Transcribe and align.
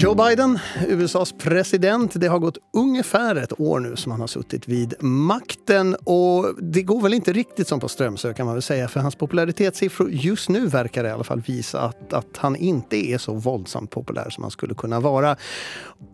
Joe 0.00 0.14
Biden, 0.14 0.58
USAs 0.88 1.32
president, 1.32 2.12
det 2.14 2.26
har 2.26 2.38
gått 2.38 2.58
ungefär 2.72 3.36
ett 3.36 3.60
år 3.60 3.80
nu 3.80 3.96
som 3.96 4.12
han 4.12 4.20
har 4.20 4.26
suttit 4.26 4.68
vid 4.68 4.94
makten 5.02 5.96
och 6.04 6.54
det 6.62 6.82
går 6.82 7.02
väl 7.02 7.14
inte 7.14 7.32
riktigt 7.32 7.68
som 7.68 7.80
på 7.80 7.88
strömsö 7.88 8.34
kan 8.34 8.46
man 8.46 8.54
väl 8.54 8.62
säga 8.62 8.88
för 8.88 9.00
hans 9.00 9.14
popularitetssiffror 9.14 10.10
just 10.10 10.48
nu 10.48 10.66
verkar 10.66 11.04
i 11.04 11.10
alla 11.10 11.24
fall 11.24 11.42
visa 11.46 11.80
att, 11.80 12.12
att 12.12 12.36
han 12.36 12.56
inte 12.56 12.96
är 12.96 13.18
så 13.18 13.34
våldsamt 13.34 13.90
populär 13.90 14.30
som 14.30 14.44
han 14.44 14.50
skulle 14.50 14.74
kunna 14.74 15.00
vara. 15.00 15.36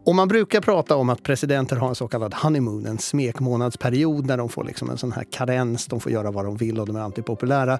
Och 0.06 0.14
man 0.14 0.28
brukar 0.28 0.60
prata 0.60 0.96
om 0.96 1.10
att 1.10 1.22
presidenter 1.22 1.76
har 1.76 1.88
en 1.88 1.94
så 1.94 2.08
kallad 2.08 2.34
honeymoon, 2.34 2.86
en 2.86 2.98
smekmånadsperiod 2.98 4.26
när 4.26 4.36
de 4.36 4.48
får 4.48 4.64
liksom 4.64 4.90
en 4.90 4.98
sån 4.98 5.12
här 5.12 5.24
karens, 5.30 5.86
de 5.86 6.00
får 6.00 6.12
göra 6.12 6.30
vad 6.30 6.44
de 6.44 6.56
vill 6.56 6.80
och 6.80 6.86
de 6.86 6.96
är 6.96 7.00
antipopulära. 7.00 7.78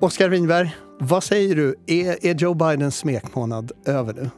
Oskar 0.00 0.28
Winberg, 0.28 0.76
vad 1.00 1.24
säger 1.24 1.56
du? 1.56 1.74
Är, 1.86 2.26
är 2.26 2.34
Joe 2.34 2.54
Bidens 2.54 2.96
smekmånad 2.96 3.72
över 3.86 4.14
nu? 4.14 4.30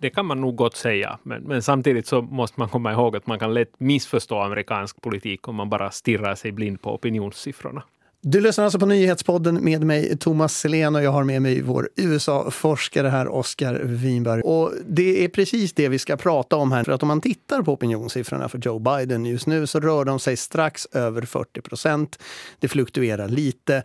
Det 0.00 0.10
kan 0.10 0.26
man 0.26 0.40
nog 0.40 0.56
gott 0.56 0.76
säga, 0.76 1.18
men, 1.22 1.42
men, 1.42 1.62
samtidigt 1.62 2.06
så 2.06 2.22
måste 2.22 2.60
man 2.60 2.68
komma 2.68 2.92
ihåg 2.92 3.16
att 3.16 3.26
man 3.26 3.38
kan 3.38 3.54
lätt 3.54 3.80
missförstå 3.80 4.40
amerikansk 4.40 5.00
politik 5.00 5.48
om 5.48 5.56
man 5.56 5.70
bara 5.70 5.90
stirrar 5.90 6.34
sig 6.34 6.52
blind 6.52 6.82
på 6.82 6.94
opinionssiffrorna. 6.94 7.82
Du 8.22 8.40
lyssnar 8.40 8.64
alltså 8.64 8.78
på 8.78 8.86
Nyhetspodden 8.86 9.64
med 9.64 9.84
mig 9.84 10.18
Thomas 10.18 10.58
Selén 10.58 10.94
och 10.94 11.02
jag 11.02 11.10
har 11.10 11.24
med 11.24 11.42
mig 11.42 11.62
vår 11.62 11.88
USA-forskare 11.96 13.08
här, 13.08 13.28
Oskar 13.28 13.80
Winberg. 13.84 14.42
Och 14.42 14.72
det 14.86 15.24
är 15.24 15.28
precis 15.28 15.72
det 15.72 15.88
vi 15.88 15.98
ska 15.98 16.16
prata 16.16 16.56
om 16.56 16.72
här. 16.72 16.84
För 16.84 16.92
att 16.92 17.02
om 17.02 17.08
man 17.08 17.20
tittar 17.20 17.62
på 17.62 17.72
opinionssiffrorna 17.72 18.48
för 18.48 18.58
Joe 18.58 18.78
Biden 18.78 19.26
just 19.26 19.46
nu 19.46 19.66
så 19.66 19.80
rör 19.80 20.04
de 20.04 20.18
sig 20.18 20.36
strax 20.36 20.86
över 20.92 21.22
40 21.22 21.60
procent. 21.60 22.22
Det 22.58 22.68
fluktuerar 22.68 23.28
lite. 23.28 23.82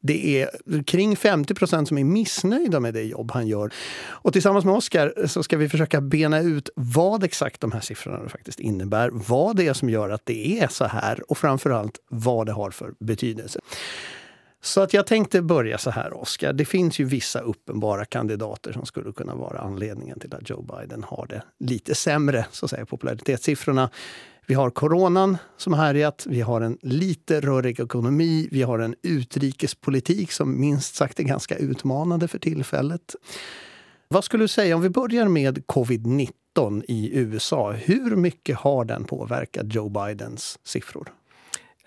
Det 0.00 0.42
är 0.42 0.82
kring 0.82 1.16
50 1.16 1.54
procent 1.54 1.88
som 1.88 1.98
är 1.98 2.04
missnöjda 2.04 2.80
med 2.80 2.94
det 2.94 3.02
jobb 3.02 3.30
han 3.30 3.46
gör. 3.46 3.72
Och 4.06 4.32
tillsammans 4.32 4.64
med 4.64 4.74
Oskar 4.74 5.26
så 5.26 5.42
ska 5.42 5.56
vi 5.56 5.68
försöka 5.68 6.00
bena 6.00 6.40
ut 6.40 6.70
vad 6.74 7.24
exakt 7.24 7.60
de 7.60 7.72
här 7.72 7.80
siffrorna 7.80 8.28
faktiskt 8.28 8.60
innebär. 8.60 9.10
Vad 9.12 9.56
det 9.56 9.68
är 9.68 9.72
som 9.72 9.90
gör 9.90 10.10
att 10.10 10.26
det 10.26 10.60
är 10.60 10.68
så 10.68 10.84
här 10.84 11.30
och 11.30 11.38
framförallt 11.38 11.98
vad 12.08 12.46
det 12.46 12.52
har 12.52 12.70
för 12.70 12.94
betydelse. 12.98 13.60
Så 14.60 14.80
att 14.80 14.94
jag 14.94 15.06
tänkte 15.06 15.42
börja 15.42 15.78
så 15.78 15.90
här, 15.90 16.22
Oskar. 16.22 16.52
Det 16.52 16.64
finns 16.64 16.98
ju 16.98 17.04
vissa 17.04 17.40
uppenbara 17.40 18.04
kandidater 18.04 18.72
som 18.72 18.86
skulle 18.86 19.12
kunna 19.12 19.34
vara 19.34 19.58
anledningen 19.58 20.20
till 20.20 20.34
att 20.34 20.50
Joe 20.50 20.62
Biden 20.62 21.04
har 21.04 21.26
det 21.26 21.42
lite 21.58 21.94
sämre, 21.94 22.46
så 22.50 22.66
att 22.66 22.70
säga, 22.70 22.86
popularitetssiffrorna. 22.86 23.90
Vi 24.48 24.54
har 24.54 24.70
coronan 24.70 25.36
som 25.56 25.72
härjat, 25.72 26.26
vi 26.28 26.40
har 26.40 26.60
en 26.60 26.78
lite 26.82 27.40
rörig 27.40 27.80
ekonomi, 27.80 28.48
vi 28.50 28.62
har 28.62 28.78
en 28.78 28.94
utrikespolitik 29.02 30.32
som 30.32 30.60
minst 30.60 30.94
sagt 30.94 31.20
är 31.20 31.24
ganska 31.24 31.56
utmanande 31.56 32.28
för 32.28 32.38
tillfället. 32.38 33.14
Vad 34.08 34.24
skulle 34.24 34.44
du 34.44 34.48
säga 34.48 34.76
om 34.76 34.82
vi 34.82 34.90
börjar 34.90 35.28
med 35.28 35.58
covid-19 35.66 36.84
i 36.88 37.10
USA? 37.18 37.72
Hur 37.72 38.16
mycket 38.16 38.56
har 38.56 38.84
den 38.84 39.04
påverkat 39.04 39.74
Joe 39.74 39.88
Bidens 39.88 40.58
siffror? 40.64 41.12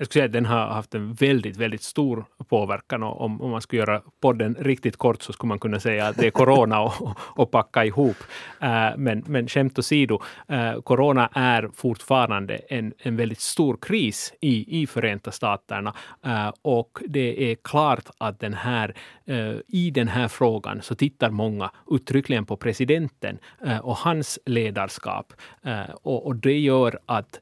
Jag 0.02 0.06
skulle 0.06 0.22
säga 0.22 0.26
att 0.26 0.34
den 0.34 0.46
har 0.46 0.68
haft 0.68 0.96
en 0.96 1.14
väldigt, 1.14 1.58
väldigt 1.58 1.82
stor 1.84 2.26
påverkan. 2.50 3.04
Och 3.04 3.22
om, 3.22 3.42
om 3.42 3.52
man 3.52 3.62
skulle 3.62 3.80
göra 3.80 4.02
podden 4.22 4.56
riktigt 4.60 4.98
kort 4.98 5.22
så 5.22 5.34
skulle 5.34 5.48
man 5.48 5.60
kunna 5.60 5.80
säga 5.80 6.08
att 6.08 6.18
det 6.18 6.28
är 6.28 6.32
corona 6.32 6.82
och, 6.82 7.20
och 7.20 7.52
packa 7.52 7.86
ihop. 7.86 8.18
Uh, 8.64 8.98
men, 8.98 9.24
men 9.28 9.48
skämt 9.48 9.80
åsido, 9.80 10.22
uh, 10.52 10.82
corona 10.82 11.30
är 11.34 11.70
fortfarande 11.76 12.56
en, 12.56 12.94
en 12.98 13.16
väldigt 13.16 13.40
stor 13.40 13.78
kris 13.82 14.34
i, 14.42 14.82
i 14.82 14.88
Förenta 14.88 15.32
Staterna. 15.32 15.94
Uh, 16.26 16.52
och 16.62 17.00
det 17.08 17.52
är 17.52 17.56
klart 17.56 18.10
att 18.18 18.40
den 18.40 18.54
här, 18.54 18.94
i 19.68 19.92
den 19.92 20.08
här 20.08 20.28
frågan 20.28 20.82
så 20.82 20.96
tittar 20.96 21.30
många 21.30 21.72
uttryckligen 21.92 22.46
på 22.46 22.58
presidenten 22.58 23.38
och 23.82 23.98
hans 23.98 24.40
ledarskap. 24.46 25.34
Och, 26.02 26.26
och, 26.26 26.36
det 26.36 26.60
gör 26.60 27.00
att 27.06 27.40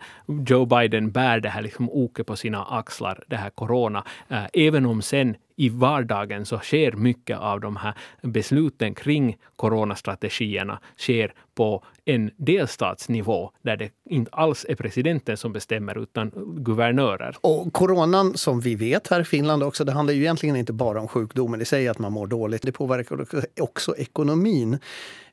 Joe 0.48 0.66
Biden 0.66 1.12
bär 1.12 1.40
det 1.40 1.50
här 1.50 1.62
liksom 1.62 1.90
oket 1.90 2.28
på 2.28 2.36
sin 2.36 2.49
sina 2.50 2.64
axlar, 2.64 3.24
det 3.28 3.36
här 3.36 3.50
corona. 3.50 4.04
Eh, 4.30 4.46
även 4.54 4.86
om 4.86 5.02
sen 5.02 5.36
i 5.59 5.70
vardagen 5.70 6.46
så 6.46 6.58
sker 6.58 6.92
mycket 6.92 7.38
av 7.38 7.59
de 7.59 7.75
här 7.75 7.94
besluten 8.22 8.96
kring 8.96 9.38
coronastrategierna 9.56 10.80
sker 10.97 11.34
på 11.56 11.84
en 12.06 12.31
delstatsnivå 12.38 13.52
där 13.62 13.78
det 13.78 13.90
inte 14.09 14.31
alls 14.31 14.66
är 14.69 14.75
presidenten 14.75 15.38
som 15.38 15.53
bestämmer 15.53 15.98
utan 16.03 16.31
guvernörer. 16.58 17.36
Och 17.42 17.74
coronan 17.74 18.38
som 18.38 18.59
vi 18.59 18.75
vet 18.75 19.08
här 19.08 19.22
i 19.22 19.24
Finland 19.24 19.64
också, 19.64 19.84
det 19.84 19.92
handlar 19.92 20.14
ju 20.14 20.22
egentligen 20.22 20.56
inte 20.56 20.74
bara 20.74 21.02
om 21.02 21.08
sjukdomen 21.08 21.62
i 21.62 21.66
sig, 21.66 21.88
att 21.88 22.00
man 22.00 22.12
mår 22.12 22.28
dåligt. 22.28 22.62
Det 22.62 22.72
påverkar 22.72 23.25
också 23.59 23.96
ekonomin. 23.96 24.80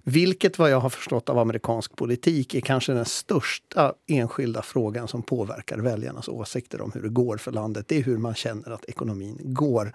Vilket 0.08 0.58
vad 0.58 0.70
jag 0.70 0.80
har 0.80 0.90
förstått 0.90 1.28
av 1.28 1.38
amerikansk 1.38 1.96
politik 1.96 2.54
är 2.54 2.60
kanske 2.60 2.92
den 2.92 3.04
största 3.04 3.94
enskilda 4.06 4.62
frågan 4.62 5.08
som 5.08 5.22
påverkar 5.22 5.78
väljarnas 5.78 6.28
åsikter 6.28 6.80
om 6.80 6.92
hur 6.94 7.02
det 7.02 7.08
går 7.08 7.36
för 7.36 7.52
landet. 7.52 7.88
Det 7.88 7.98
är 7.98 8.02
hur 8.02 8.18
man 8.18 8.34
känner 8.34 8.70
att 8.70 8.84
ekonomin 8.84 9.38
går. 9.42 9.92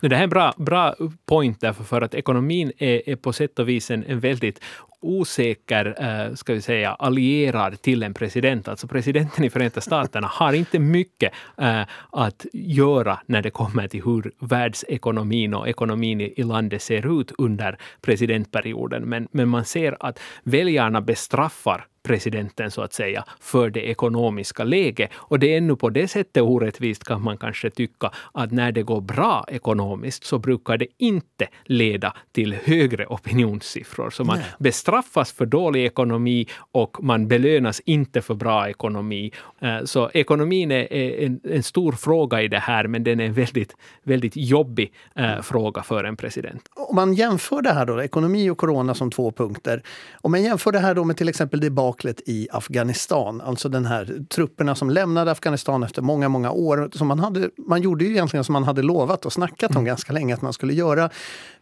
Det 0.00 0.14
här 0.14 0.20
är 0.20 0.24
en 0.24 0.30
bra, 0.30 0.54
bra 0.56 0.94
point 1.26 1.60
därför 1.60 1.84
för 1.84 2.02
att 2.02 2.14
ekonomin 2.14 2.72
är, 2.78 3.08
är 3.08 3.16
på 3.16 3.32
sätt 3.32 3.58
och 3.58 3.68
vis 3.68 3.90
en, 3.90 4.04
en 4.04 4.20
väldigt 4.20 4.60
osäker, 5.00 5.94
eh, 5.98 6.34
ska 6.34 6.54
vi 6.54 6.60
säga, 6.62 6.94
allierad 6.94 7.82
till 7.82 8.02
en 8.02 8.14
president. 8.14 8.68
Alltså 8.68 8.88
presidenten 8.88 9.44
i 9.44 9.50
Förenta 9.50 9.80
Staterna 9.80 10.26
har 10.26 10.52
inte 10.52 10.78
mycket 10.78 11.32
eh, 11.58 11.82
att 12.12 12.46
göra 12.52 13.18
när 13.26 13.42
det 13.42 13.50
kommer 13.50 13.88
till 13.88 14.02
hur 14.02 14.32
världsekonomin 14.38 15.54
och 15.54 15.68
ekonomin 15.68 16.20
i, 16.20 16.34
i 16.36 16.42
landet 16.42 16.82
ser 16.82 17.20
ut 17.20 17.32
under 17.38 17.78
presidentperioden. 18.00 19.02
Men, 19.02 19.28
men 19.30 19.48
man 19.48 19.64
ser 19.64 19.96
att 20.00 20.20
väljarna 20.42 21.00
bestraffar 21.00 21.86
presidenten 22.06 22.70
så 22.70 22.82
att 22.82 22.92
säga 22.92 23.24
för 23.40 23.70
det 23.70 23.88
ekonomiska 23.88 24.64
läget. 24.64 25.10
Och 25.14 25.38
det 25.38 25.52
är 25.52 25.58
ännu 25.58 25.76
på 25.76 25.90
det 25.90 26.08
sättet 26.08 26.42
orättvist 26.42 27.04
kan 27.04 27.22
man 27.22 27.38
kanske 27.38 27.70
tycka 27.70 28.10
att 28.34 28.52
när 28.52 28.72
det 28.72 28.82
går 28.82 29.00
bra 29.00 29.44
ekonomiskt 29.48 30.24
så 30.24 30.38
brukar 30.38 30.78
det 30.78 30.86
inte 30.98 31.46
leda 31.64 32.14
till 32.32 32.54
högre 32.64 33.06
opinionssiffror. 33.06 34.10
Så 34.10 34.24
man 34.24 34.38
Nej. 34.38 34.46
bestraffas 34.58 35.32
för 35.32 35.46
dålig 35.46 35.84
ekonomi 35.84 36.46
och 36.72 37.04
man 37.04 37.28
belönas 37.28 37.80
inte 37.80 38.22
för 38.22 38.34
bra 38.34 38.68
ekonomi. 38.68 39.32
Eh, 39.60 39.84
så 39.84 40.10
ekonomin 40.14 40.70
är 40.70 40.92
en, 41.24 41.40
en 41.44 41.62
stor 41.62 41.92
fråga 41.92 42.42
i 42.42 42.48
det 42.48 42.58
här, 42.58 42.86
men 42.86 43.04
den 43.04 43.20
är 43.20 43.24
en 43.24 43.32
väldigt, 43.32 43.76
väldigt 44.02 44.36
jobbig 44.36 44.92
eh, 45.16 45.40
fråga 45.42 45.82
för 45.82 46.04
en 46.04 46.16
president. 46.16 46.68
Om 46.74 46.96
man 46.96 47.14
jämför 47.14 47.62
det 47.62 47.72
här 47.72 47.86
då, 47.86 48.02
ekonomi 48.02 48.50
och 48.50 48.58
corona 48.58 48.94
som 48.94 49.10
två 49.10 49.32
punkter. 49.32 49.82
Om 50.22 50.30
man 50.30 50.42
jämför 50.42 50.72
det 50.72 50.78
här 50.78 50.94
då 50.94 51.04
med 51.04 51.16
till 51.16 51.28
exempel 51.28 51.60
det 51.60 51.70
debaklet 51.96 52.20
i 52.28 52.48
Afghanistan. 52.52 53.40
Alltså 53.40 53.68
den 53.68 53.86
här 53.86 54.24
trupperna 54.28 54.74
som 54.74 54.90
lämnade 54.90 55.30
Afghanistan 55.30 55.82
efter 55.82 56.02
många, 56.02 56.28
många 56.28 56.50
år. 56.50 56.90
Som 56.92 57.08
man, 57.08 57.18
hade, 57.18 57.50
man 57.56 57.82
gjorde 57.82 58.04
ju 58.04 58.10
egentligen 58.10 58.44
som 58.44 58.52
man 58.52 58.64
hade 58.64 58.82
lovat 58.82 59.26
och 59.26 59.32
snackat 59.32 59.70
om 59.70 59.76
mm. 59.76 59.84
ganska 59.84 60.12
länge 60.12 60.34
att 60.34 60.42
man 60.42 60.52
skulle 60.52 60.74
göra. 60.74 61.10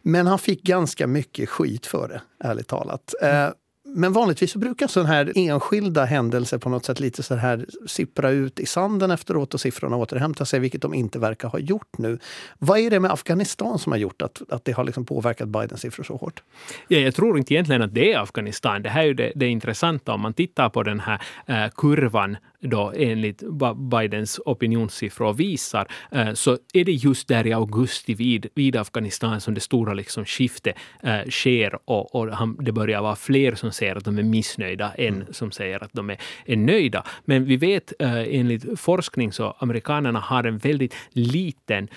Men 0.01 0.27
han 0.27 0.39
fick 0.39 0.63
ganska 0.63 1.07
mycket 1.07 1.49
skit 1.49 1.85
för 1.85 2.07
det, 2.07 2.21
ärligt 2.47 2.67
talat. 2.67 3.13
Mm. 3.21 3.53
Men 3.97 4.13
vanligtvis 4.13 4.51
så 4.51 4.59
brukar 4.59 4.87
sådana 4.87 5.09
här 5.09 5.31
enskilda 5.35 6.05
händelser 6.05 6.57
på 6.57 6.69
något 6.69 6.85
sätt 6.85 6.99
lite 6.99 7.23
så 7.23 7.35
här 7.35 7.65
sippra 7.87 8.29
ut 8.29 8.59
i 8.59 8.65
sanden 8.65 9.11
efteråt 9.11 9.53
och 9.53 9.61
siffrorna 9.61 9.95
återhämtar 9.97 10.45
sig, 10.45 10.59
vilket 10.59 10.81
de 10.81 10.93
inte 10.93 11.19
verkar 11.19 11.47
ha 11.47 11.59
gjort 11.59 11.97
nu. 11.97 12.19
Vad 12.59 12.79
är 12.79 12.89
det 12.89 12.99
med 12.99 13.11
Afghanistan 13.11 13.79
som 13.79 13.91
har 13.91 13.99
gjort 13.99 14.21
att, 14.21 14.41
att 14.49 14.65
det 14.65 14.71
har 14.71 14.83
liksom 14.83 15.05
påverkat 15.05 15.47
Bidens 15.47 15.81
siffror 15.81 16.03
så 16.03 16.15
hårt? 16.15 16.43
Ja, 16.87 16.99
jag 16.99 17.15
tror 17.15 17.37
inte 17.37 17.53
egentligen 17.53 17.81
att 17.81 17.93
det 17.93 18.13
är 18.13 18.19
Afghanistan. 18.19 18.81
Det 18.81 18.89
här 18.89 19.01
är 19.01 19.07
ju 19.07 19.13
det, 19.13 19.31
det 19.35 19.47
intressanta 19.47 20.13
om 20.13 20.21
man 20.21 20.33
tittar 20.33 20.69
på 20.69 20.83
den 20.83 20.99
här 20.99 21.21
eh, 21.45 21.69
kurvan 21.75 22.37
då 22.65 22.93
enligt 22.95 23.43
Bidens 23.91 24.39
opinionssiffror 24.45 25.33
visar, 25.33 25.87
eh, 26.11 26.33
så 26.33 26.57
är 26.73 26.85
det 26.85 26.91
just 26.91 27.27
där 27.27 27.47
i 27.47 27.53
augusti 27.53 28.13
vid, 28.13 28.47
vid 28.55 28.75
Afghanistan 28.75 29.41
som 29.41 29.53
det 29.53 29.61
stora 29.61 29.93
liksom 29.93 30.25
skiftet 30.25 30.75
eh, 31.03 31.29
sker 31.29 31.79
och, 31.85 32.15
och 32.15 32.63
det 32.63 32.71
börjar 32.71 33.01
vara 33.01 33.15
fler 33.15 33.55
som 33.55 33.71
säger 33.71 33.95
att 33.95 34.05
de 34.05 34.17
är 34.17 34.23
missnöjda 34.23 34.93
än 34.93 35.15
mm. 35.15 35.33
som 35.33 35.51
säger 35.51 35.83
att 35.83 35.93
de 35.93 36.09
är, 36.09 36.17
är 36.45 36.55
nöjda. 36.55 37.03
Men 37.25 37.45
vi 37.45 37.57
vet 37.57 37.93
eh, 37.99 38.39
enligt 38.39 38.79
forskning 38.79 39.31
så 39.31 39.55
amerikanerna 39.59 40.19
har 40.19 40.43
en 40.43 40.57
väldigt 40.57 40.95
liten 41.09 41.87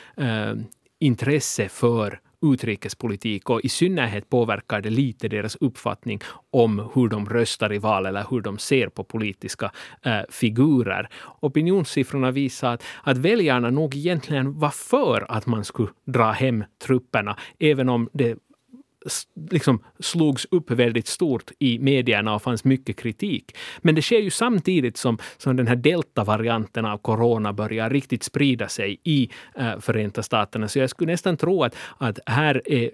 intresse 1.00 1.69
för 1.69 2.20
utrikespolitik 2.43 3.50
och 3.50 3.61
i 3.64 3.69
synnerhet 3.69 4.31
påverkar 4.31 4.81
det 4.81 4.90
lite 4.90 5.29
deras 5.29 5.56
uppfattning 5.56 6.20
om 6.50 6.90
hur 6.94 7.08
de 7.08 7.29
röstar 7.29 7.73
i 7.73 7.79
val 7.79 8.06
eller 8.06 8.26
hur 8.31 8.40
de 8.40 8.58
ser 8.58 8.88
på 8.88 9.05
politiska 9.05 9.70
eh, 10.02 10.20
figurer. 10.29 11.08
Opinionssiffrorna 11.40 12.31
visar 12.31 12.75
att, 12.75 12.85
att 13.02 13.19
väljarna 13.19 13.70
nog 13.70 13.96
egentligen 13.96 14.58
var 14.58 14.70
för 14.70 15.26
att 15.29 15.46
man 15.46 15.64
skulle 15.64 15.88
dra 16.06 16.31
hem 16.31 16.64
trupperna, 16.87 17.37
även 17.58 17.88
om 17.88 18.08
det 18.12 18.38
liksom 19.50 19.82
slogs 19.99 20.46
upp 20.50 20.70
väldigt 20.70 21.06
stort 21.06 21.50
i 21.58 21.78
medierna 21.78 22.34
och 22.34 22.43
fanns 22.43 22.64
mycket 22.64 22.96
kritik. 22.96 23.56
Men 23.78 23.94
det 23.94 24.02
sker 24.02 24.19
ju 24.19 24.31
samtidigt 24.31 24.96
som, 24.96 25.19
som 25.37 25.56
den 25.56 25.66
här 25.66 25.76
deltavarianten 25.76 26.84
av 26.84 26.99
corona 26.99 27.52
börjar 27.52 27.90
riktigt 27.90 28.22
sprida 28.22 28.69
sig 28.69 29.00
i 29.05 29.31
äh, 29.56 29.78
Förenta 29.81 30.22
Staterna. 30.22 30.69
Så 30.69 30.78
jag 30.78 30.90
skulle 30.90 31.12
nästan 31.12 31.37
tro 31.37 31.64
att, 31.64 31.76
att 31.99 32.19
här 32.26 32.62
är 32.64 32.90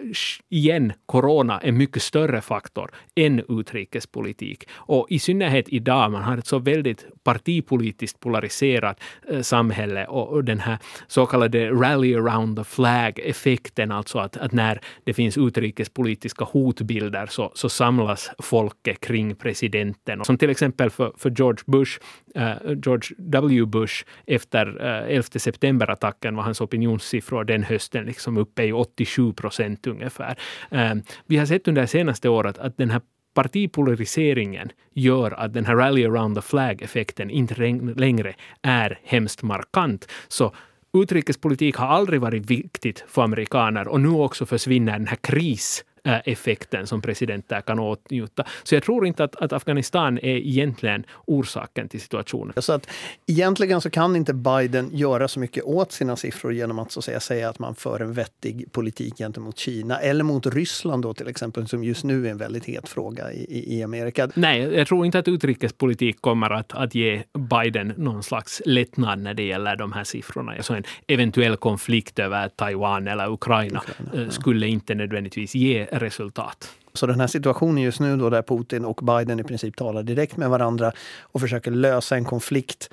igen 0.49 0.93
corona 1.05 1.59
en 1.59 1.77
mycket 1.77 2.01
större 2.01 2.41
faktor 2.41 2.91
än 3.15 3.43
utrikespolitik. 3.49 4.69
Och 4.73 5.07
i 5.09 5.19
synnerhet 5.19 5.69
idag, 5.69 6.11
man 6.11 6.23
har 6.23 6.37
ett 6.37 6.47
så 6.47 6.59
väldigt 6.59 7.05
partipolitiskt 7.23 8.19
polariserat 8.19 8.99
äh, 9.29 9.41
samhälle 9.41 10.05
och, 10.07 10.27
och 10.27 10.43
den 10.43 10.59
här 10.59 10.77
så 11.07 11.25
kallade 11.25 11.69
rally 11.69 12.15
around 12.15 12.57
the 12.57 12.63
flag-effekten, 12.63 13.91
alltså 13.91 14.19
att, 14.19 14.37
att 14.37 14.51
när 14.51 14.81
det 15.03 15.13
finns 15.13 15.37
utrikespolitik 15.37 16.04
politiska 16.05 16.45
hotbilder 16.45 17.25
så, 17.25 17.51
så 17.55 17.69
samlas 17.69 18.31
folket 18.39 18.99
kring 18.99 19.35
presidenten. 19.35 20.25
Som 20.25 20.37
till 20.37 20.49
exempel 20.49 20.89
för, 20.89 21.11
för 21.17 21.29
George 21.29 21.63
Bush, 21.65 21.99
eh, 22.35 22.53
George 22.85 23.15
W. 23.17 23.65
Bush 23.65 24.05
efter 24.27 24.65
eh, 24.85 25.15
11 25.15 25.23
september-attacken 25.23 26.35
var 26.35 26.43
hans 26.43 26.61
opinionssiffror 26.61 27.43
den 27.43 27.63
hösten 27.63 28.05
liksom 28.05 28.37
uppe 28.37 28.63
i 28.63 28.73
87 28.73 29.33
procent 29.33 29.87
ungefär. 29.87 30.35
Eh, 30.71 30.93
vi 31.27 31.37
har 31.37 31.45
sett 31.45 31.67
under 31.67 31.81
det 31.81 31.87
senaste 31.87 32.29
året 32.29 32.57
att 32.57 32.77
den 32.77 32.89
här 32.89 33.01
partipolariseringen 33.33 34.69
gör 34.93 35.31
att 35.31 35.53
den 35.53 35.65
här 35.65 35.75
rally 35.75 36.05
around 36.05 36.35
the 36.35 36.41
flag-effekten 36.41 37.29
inte 37.29 37.55
längre 37.95 38.33
är 38.61 38.99
hemskt 39.03 39.43
markant. 39.43 40.11
Så 40.27 40.53
utrikespolitik 40.93 41.75
har 41.75 41.87
aldrig 41.87 42.21
varit 42.21 42.45
viktigt 42.45 43.05
för 43.07 43.21
amerikaner 43.23 43.87
och 43.87 44.01
nu 44.01 44.09
också 44.09 44.45
försvinner 44.45 44.91
den 44.91 45.07
här 45.07 45.17
kris 45.21 45.85
effekten 46.05 46.87
som 46.87 47.01
presidenter 47.01 47.61
kan 47.61 47.79
åtnjuta. 47.79 48.45
Så 48.63 48.75
jag 48.75 48.83
tror 48.83 49.07
inte 49.07 49.23
att, 49.23 49.35
att 49.35 49.53
Afghanistan 49.53 50.17
är 50.17 50.37
egentligen 50.37 51.05
orsaken 51.27 51.89
till 51.89 52.01
situationen. 52.01 52.53
Så 52.57 52.73
att 52.73 52.87
egentligen 53.27 53.81
så 53.81 53.89
kan 53.89 54.15
inte 54.15 54.33
Biden 54.33 54.89
göra 54.93 55.27
så 55.27 55.39
mycket 55.39 55.63
åt 55.63 55.91
sina 55.91 56.15
siffror 56.15 56.53
genom 56.53 56.79
att 56.79 56.91
så 56.91 56.99
att 56.99 57.03
säga, 57.03 57.19
säga 57.19 57.49
att 57.49 57.59
man 57.59 57.75
för 57.75 57.99
en 57.99 58.13
vettig 58.13 58.71
politik 58.71 59.17
gentemot 59.17 59.57
Kina 59.57 59.99
eller 59.99 60.23
mot 60.23 60.45
Ryssland 60.45 61.03
då 61.03 61.13
till 61.13 61.27
exempel, 61.27 61.67
som 61.67 61.83
just 61.83 62.03
nu 62.03 62.27
är 62.27 62.31
en 62.31 62.37
väldigt 62.37 62.65
het 62.65 62.89
fråga 62.89 63.31
i, 63.31 63.77
i 63.77 63.83
Amerika. 63.83 64.29
Nej, 64.35 64.61
jag 64.61 64.87
tror 64.87 65.05
inte 65.05 65.19
att 65.19 65.27
utrikespolitik 65.27 66.21
kommer 66.21 66.49
att, 66.49 66.73
att 66.73 66.95
ge 66.95 67.23
Biden 67.33 67.93
någon 67.97 68.23
slags 68.23 68.61
lättnad 68.65 69.19
när 69.19 69.33
det 69.33 69.43
gäller 69.43 69.75
de 69.75 69.91
här 69.93 70.03
siffrorna. 70.03 70.51
Så 70.51 70.57
alltså 70.57 70.73
en 70.73 70.83
eventuell 71.07 71.57
konflikt 71.57 72.19
över 72.19 72.49
Taiwan 72.49 73.07
eller 73.07 73.31
Ukraina, 73.31 73.45
Ukraina 73.45 73.81
ja. 74.13 74.31
skulle 74.31 74.67
inte 74.67 74.95
nödvändigtvis 74.95 75.55
ge 75.55 75.87
resultat. 75.99 76.69
Så 76.93 77.07
den 77.07 77.19
här 77.19 77.27
situationen 77.27 77.83
just 77.83 77.99
nu 77.99 78.17
då 78.17 78.29
där 78.29 78.41
Putin 78.41 78.85
och 78.85 78.99
Biden 79.03 79.39
i 79.39 79.43
princip 79.43 79.75
talar 79.75 80.03
direkt 80.03 80.37
med 80.37 80.49
varandra 80.49 80.91
och 81.21 81.41
försöker 81.41 81.71
lösa 81.71 82.15
en 82.15 82.25
konflikt 82.25 82.89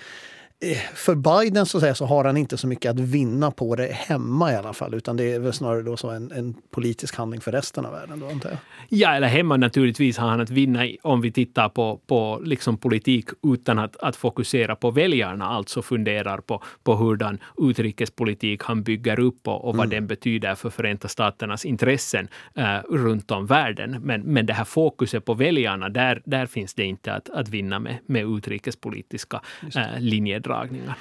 för 0.95 1.15
Biden 1.15 1.67
så, 1.67 1.81
säga, 1.81 1.95
så 1.95 2.07
har 2.07 2.25
han 2.25 2.37
inte 2.37 2.57
så 2.57 2.67
mycket 2.67 2.91
att 2.91 3.01
vinna 3.01 3.51
på 3.51 3.77
det 3.77 3.93
hemma 3.93 4.53
i 4.53 4.57
alla 4.57 4.73
fall. 4.73 4.95
Utan 4.95 5.17
det 5.17 5.33
är 5.33 5.39
väl 5.39 5.53
snarare 5.53 5.83
då 5.83 5.97
så 5.97 6.11
en, 6.11 6.33
en 6.33 6.55
politisk 6.71 7.17
handling 7.17 7.41
för 7.41 7.53
resten 7.53 7.87
av 7.87 7.93
världen. 7.93 8.21
Då, 8.21 8.27
antar 8.27 8.51
jag. 8.51 8.59
Ja, 8.89 9.15
eller 9.15 9.29
hemma 9.29 9.57
naturligtvis 9.57 10.19
har 10.19 10.29
han 10.29 10.41
att 10.41 10.51
vinna 10.51 10.87
om 11.03 11.21
vi 11.21 11.33
tittar 11.33 11.69
på, 11.69 12.01
på 12.07 12.41
liksom 12.45 12.77
politik 12.79 13.29
utan 13.43 13.79
att, 13.79 13.97
att 13.97 14.17
fokusera 14.17 14.77
på 14.77 14.91
väljarna. 14.91 15.47
Alltså 15.47 15.83
funderar 15.83 16.39
på, 16.39 16.63
på 16.83 16.95
hurdan 16.95 17.39
utrikespolitik 17.59 18.63
han 18.63 18.83
bygger 18.83 19.21
upp 19.21 19.49
och, 19.49 19.65
och 19.65 19.77
vad 19.77 19.87
mm. 19.87 19.91
den 19.91 20.07
betyder 20.07 20.55
för 20.55 20.71
Förenta 20.71 21.09
Staternas 21.09 21.65
intressen 21.65 22.29
eh, 22.55 22.79
runt 22.91 23.31
om 23.31 23.47
världen. 23.47 24.01
Men, 24.03 24.21
men 24.21 24.47
det 24.47 24.53
här 24.53 24.65
fokuset 24.65 25.25
på 25.25 25.35
väljarna, 25.35 25.89
där, 25.89 26.23
där 26.25 26.47
finns 26.47 26.75
det 26.75 26.85
inte 26.85 27.13
att, 27.13 27.31
att 27.31 27.49
vinna 27.49 27.79
med, 27.79 27.99
med 28.07 28.27
utrikespolitiska 28.37 29.41
eh, 29.77 30.01
linjedrag 30.01 30.52
neddragningar. 30.53 30.99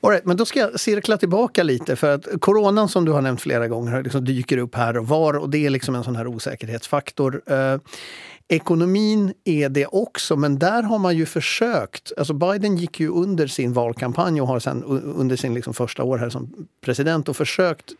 All 0.00 0.10
right, 0.10 0.24
men 0.24 0.36
då 0.36 0.44
ska 0.44 0.60
jag 0.60 0.80
cirkla 0.80 1.16
tillbaka 1.16 1.62
lite 1.62 1.96
för 1.96 2.14
att 2.14 2.26
coronan 2.40 2.88
som 2.88 3.04
du 3.04 3.12
har 3.12 3.22
nämnt 3.22 3.40
flera 3.40 3.68
gånger 3.68 4.02
liksom 4.02 4.24
dyker 4.24 4.58
upp 4.58 4.74
här 4.74 4.96
och 4.96 5.08
var 5.08 5.34
och 5.34 5.50
det 5.50 5.66
är 5.66 5.70
liksom 5.70 5.94
en 5.94 6.04
sån 6.04 6.16
här 6.16 6.26
osäkerhetsfaktor. 6.26 7.42
Eh, 7.46 7.78
Ekonomin 8.48 9.34
är 9.44 9.68
det 9.68 9.86
också, 9.86 10.36
men 10.36 10.58
där 10.58 10.82
har 10.82 10.98
man 10.98 11.16
ju 11.16 11.26
försökt. 11.26 12.12
Alltså 12.16 12.34
Biden 12.34 12.76
gick 12.76 13.00
ju 13.00 13.08
under 13.08 13.46
sin 13.46 13.72
valkampanj 13.72 14.40
och 14.40 14.48
har 14.48 14.60
sen 14.60 14.84
under 15.16 15.36
sin 15.36 15.54
liksom 15.54 15.74
första 15.74 16.04
år 16.04 16.18
här 16.18 16.30
som 16.30 16.66
president 16.80 17.28
och 17.28 17.36
försökt 17.36 17.92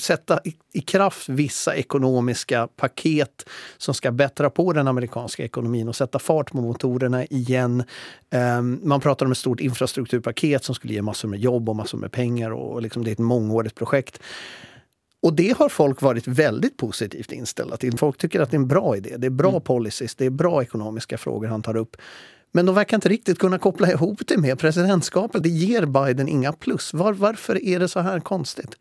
sätta 0.00 0.40
i 0.72 0.80
kraft 0.80 1.28
vissa 1.28 1.76
ekonomiska 1.76 2.68
paket 2.76 3.48
som 3.76 3.94
ska 3.94 4.12
bättra 4.12 4.50
på 4.50 4.72
den 4.72 4.88
amerikanska 4.88 5.44
ekonomin 5.44 5.88
och 5.88 5.96
sätta 5.96 6.18
fart 6.18 6.50
på 6.50 6.60
motorerna 6.60 7.24
igen. 7.24 7.84
Ehm, 8.30 8.80
man 8.82 9.00
pratar 9.00 9.26
om 9.26 9.32
ett 9.32 9.38
stort 9.38 9.60
infrastrukturpaket 9.60 10.64
som 10.64 10.74
skulle 10.74 10.92
ge 10.92 11.02
massor 11.02 11.28
med 11.28 11.40
jobb 11.40 11.68
och 11.68 11.76
massor 11.76 11.98
med 11.98 12.12
pengar 12.12 12.50
och 12.50 12.82
liksom 12.82 13.04
det 13.04 13.10
är 13.10 13.12
ett 13.12 13.18
mångårigt 13.18 13.74
projekt. 13.74 14.20
Och 15.22 15.32
det 15.32 15.58
har 15.58 15.68
folk 15.68 16.02
varit 16.02 16.26
väldigt 16.26 16.76
positivt 16.76 17.32
inställda 17.32 17.76
till. 17.76 17.98
Folk 17.98 18.18
tycker 18.18 18.40
att 18.40 18.50
det 18.50 18.54
är 18.54 18.58
en 18.58 18.68
bra 18.68 18.96
idé. 18.96 19.16
Det 19.18 19.26
är 19.26 19.30
bra 19.30 19.50
mm. 19.50 19.62
policies, 19.62 20.14
det 20.14 20.26
är 20.26 20.30
bra 20.30 20.62
ekonomiska 20.62 21.18
frågor 21.18 21.48
han 21.48 21.62
tar 21.62 21.76
upp. 21.76 21.96
Men 22.52 22.66
de 22.66 22.74
verkar 22.74 22.96
inte 22.96 23.08
riktigt 23.08 23.38
kunna 23.38 23.58
koppla 23.58 23.90
ihop 23.90 24.20
det 24.26 24.36
med 24.36 24.58
presidentskapet. 24.58 25.42
Det 25.42 25.48
ger 25.48 25.86
Biden 25.86 26.28
inga 26.28 26.52
plus. 26.52 26.94
Var, 26.94 27.12
varför 27.12 27.64
är 27.64 27.78
det 27.78 27.88
så 27.88 28.00
här 28.00 28.20
konstigt? 28.20 28.76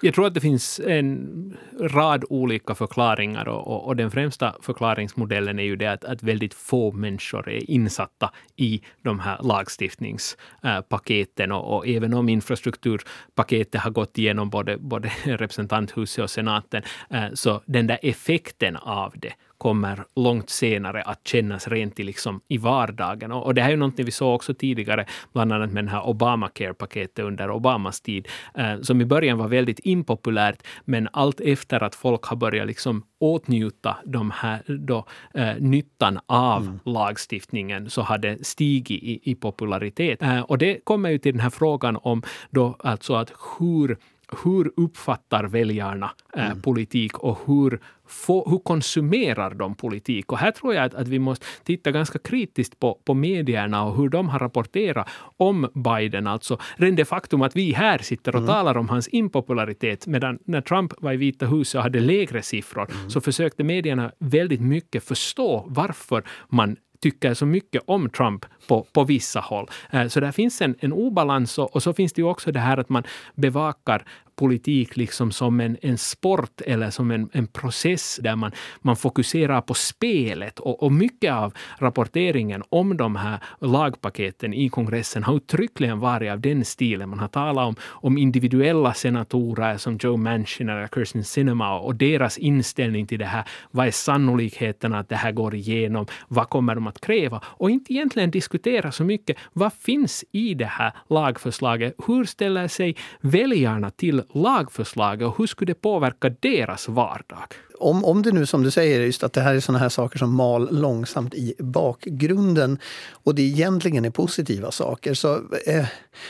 Jag 0.00 0.14
tror 0.14 0.26
att 0.26 0.34
det 0.34 0.40
finns 0.40 0.80
en 0.80 1.56
rad 1.80 2.24
olika 2.28 2.74
förklaringar 2.74 3.48
och, 3.48 3.66
och, 3.66 3.86
och 3.86 3.96
den 3.96 4.10
främsta 4.10 4.54
förklaringsmodellen 4.60 5.58
är 5.58 5.62
ju 5.62 5.76
det 5.76 5.86
att, 5.86 6.04
att, 6.04 6.22
väldigt 6.22 6.54
få 6.54 6.92
människor 6.92 7.48
är 7.48 7.70
insatta 7.70 8.30
i 8.56 8.82
de 9.02 9.20
här 9.20 9.38
lagstiftningspaketen. 9.42 11.52
Och, 11.52 11.76
och 11.76 11.88
även 11.88 12.14
om 12.14 12.28
infrastrukturpaketet 12.28 13.80
har 13.80 13.90
gått 13.90 14.18
igenom 14.18 14.50
både, 14.50 14.78
både 14.78 15.12
representanthuset 15.24 16.22
och 16.22 16.30
senaten 16.30 16.82
eh, 17.10 17.26
så 17.34 17.62
den 17.66 17.86
där 17.86 17.98
effekten 18.02 18.76
av 18.76 19.12
det 19.16 19.32
kommer 19.64 20.04
långt 20.16 20.50
senare 20.50 21.02
att 21.02 21.26
kännas 21.26 21.68
rent 21.68 22.00
i, 22.00 22.02
liksom, 22.02 22.40
i 22.48 22.58
vardagen. 22.58 23.32
Och, 23.32 23.46
och 23.46 23.54
det 23.54 23.62
här 23.62 23.68
är 23.68 23.72
ju 23.72 23.76
någonting 23.76 24.04
vi 24.04 24.10
såg 24.10 24.34
också 24.34 24.54
tidigare, 24.54 25.06
bland 25.32 25.52
annat 25.52 25.72
med 25.72 25.84
den 25.84 25.88
här 25.88 26.06
Obamacare-paketet 26.06 27.24
under 27.24 27.50
Obamas 27.50 28.00
tid, 28.00 28.28
eh, 28.54 28.80
som 28.80 29.00
i 29.00 29.04
början 29.04 29.38
var 29.38 29.48
väldigt 29.48 29.80
impopulärt, 29.84 30.66
men 30.84 31.08
allt 31.12 31.40
efter 31.40 31.82
att 31.82 31.94
folk 31.94 32.24
har 32.24 32.36
börjat 32.36 32.66
liksom 32.66 33.02
åtnjuta 33.18 33.96
de 34.04 34.30
här, 34.30 34.62
då, 34.66 35.06
eh, 35.34 35.54
nyttan 35.58 36.18
av 36.26 36.62
mm. 36.62 36.80
lagstiftningen 36.84 37.90
så 37.90 38.02
har 38.02 38.18
det 38.18 38.46
stigit 38.46 39.02
i, 39.02 39.30
i 39.30 39.34
popularitet. 39.34 40.22
Eh, 40.22 40.40
och 40.40 40.58
det 40.58 40.84
kommer 40.84 41.10
ju 41.10 41.18
till 41.18 41.32
den 41.32 41.40
här 41.40 41.50
frågan 41.50 41.98
om 42.02 42.22
då 42.50 42.76
alltså 42.78 43.14
att 43.14 43.32
hur 43.58 43.96
hur 44.44 44.72
uppfattar 44.76 45.44
väljarna 45.44 46.10
eh, 46.36 46.46
mm. 46.46 46.62
politik 46.62 47.18
och 47.18 47.38
hur, 47.46 47.80
få, 48.06 48.50
hur 48.50 48.58
konsumerar 48.58 49.54
de 49.54 49.74
politik? 49.74 50.32
Och 50.32 50.38
här 50.38 50.50
tror 50.50 50.74
jag 50.74 50.84
att, 50.84 50.94
att 50.94 51.08
vi 51.08 51.18
måste 51.18 51.46
titta 51.64 51.90
ganska 51.90 52.18
kritiskt 52.18 52.80
på, 52.80 53.00
på 53.04 53.14
medierna 53.14 53.84
och 53.84 53.96
hur 53.96 54.08
de 54.08 54.28
har 54.28 54.38
rapporterat 54.38 55.08
om 55.36 55.70
Biden. 55.74 56.26
Alltså 56.26 56.58
redan 56.76 56.96
det 56.96 57.04
faktum 57.04 57.42
att 57.42 57.56
vi 57.56 57.72
här 57.72 57.98
sitter 57.98 58.32
och 58.34 58.42
mm. 58.42 58.48
talar 58.48 58.76
om 58.76 58.88
hans 58.88 59.08
impopularitet, 59.12 60.06
medan 60.06 60.38
när 60.44 60.60
Trump 60.60 60.92
var 60.98 61.12
i 61.12 61.16
Vita 61.16 61.46
huset 61.46 61.78
och 61.78 61.82
hade 61.82 62.00
lägre 62.00 62.42
siffror, 62.42 62.90
mm. 62.90 63.10
så 63.10 63.20
försökte 63.20 63.64
medierna 63.64 64.12
väldigt 64.18 64.60
mycket 64.60 65.04
förstå 65.04 65.64
varför 65.66 66.22
man 66.48 66.76
tycker 67.04 67.34
så 67.34 67.46
mycket 67.46 67.82
om 67.86 68.10
Trump 68.10 68.46
på, 68.68 68.86
på 68.92 69.04
vissa 69.04 69.40
håll. 69.40 69.70
Eh, 69.90 70.06
så 70.06 70.20
där 70.20 70.32
finns 70.32 70.60
en, 70.62 70.74
en 70.80 70.92
obalans 70.92 71.58
och, 71.58 71.74
och, 71.74 71.82
så 71.82 71.92
finns 71.92 72.12
det 72.12 72.22
ju 72.22 72.28
också 72.28 72.52
det 72.52 72.60
här 72.60 72.76
att 72.76 72.88
man 72.88 73.02
bevakar 73.34 74.04
politik 74.36 74.96
liksom 74.96 75.32
som 75.32 75.60
en, 75.60 75.76
en 75.82 75.98
sport 75.98 76.60
eller 76.60 76.90
som 76.90 77.10
en, 77.10 77.28
en 77.32 77.46
process 77.46 78.18
där 78.22 78.36
man, 78.36 78.52
man 78.82 78.96
fokuserar 78.96 79.60
på 79.60 79.74
spelet. 79.74 80.58
Och, 80.58 80.82
och 80.82 80.92
mycket 80.92 81.32
av 81.32 81.54
rapporteringen 81.78 82.62
om 82.68 82.96
de 82.96 83.16
här 83.16 83.38
lagpaketen 83.60 84.54
i 84.54 84.68
kongressen 84.68 85.24
har 85.24 85.36
uttryckligen 85.36 85.98
varit 85.98 86.32
av 86.32 86.40
den 86.40 86.64
stilen. 86.64 87.08
Man 87.08 87.18
har 87.18 87.28
talat 87.28 87.68
om, 87.68 87.76
om 87.82 88.18
individuella 88.18 88.94
senatorer 88.94 89.76
som 89.76 89.98
Joe 90.02 90.16
Manchin 90.16 90.68
eller 90.68 90.88
Kirsten 90.88 91.24
Sinema 91.24 91.78
och 91.78 91.94
deras 91.94 92.38
inställning 92.38 93.06
till 93.06 93.18
det 93.18 93.24
här. 93.24 93.44
Vad 93.70 93.86
är 93.86 93.90
sannolikheten 93.90 94.94
att 94.94 95.08
det 95.08 95.16
här 95.16 95.32
går 95.32 95.54
igenom? 95.54 96.06
Vad 96.28 96.48
kommer 96.48 96.74
de 96.74 96.86
att 96.86 97.00
kräva? 97.00 97.40
Och 97.44 97.70
inte 97.70 97.92
egentligen 97.92 98.30
diskutera 98.30 98.92
så 98.92 99.04
mycket. 99.04 99.36
Vad 99.52 99.72
finns 99.72 100.24
i 100.32 100.54
det 100.54 100.64
här 100.64 100.92
lagförslaget? 101.08 101.94
Hur 102.06 102.24
ställer 102.24 102.68
sig 102.68 102.96
väljarna 103.20 103.90
till 103.90 104.22
lagförslaget 104.32 105.28
och 105.28 105.38
hur 105.38 105.46
skulle 105.46 105.70
det 105.70 105.80
påverka 105.80 106.28
deras 106.40 106.88
vardag? 106.88 107.42
Om, 107.78 108.04
om 108.04 108.22
det 108.22 108.32
nu 108.32 108.46
som 108.46 108.62
du 108.62 108.70
säger, 108.70 109.00
just 109.00 109.22
att 109.22 109.32
det 109.32 109.40
här 109.40 109.54
är 109.54 109.60
såna 109.60 109.78
här 109.78 109.88
saker 109.88 110.18
som 110.18 110.34
mal 110.34 110.80
långsamt 110.80 111.34
i 111.34 111.54
bakgrunden 111.58 112.78
och 113.12 113.34
det 113.34 113.42
egentligen 113.42 114.04
är 114.04 114.10
positiva 114.10 114.70
saker 114.70 115.14
så 115.14 115.34
eh, 115.66 115.86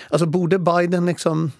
alltså 0.09 0.27
borde 0.27 0.59
Biden 0.59 1.07
liksom 1.07 1.53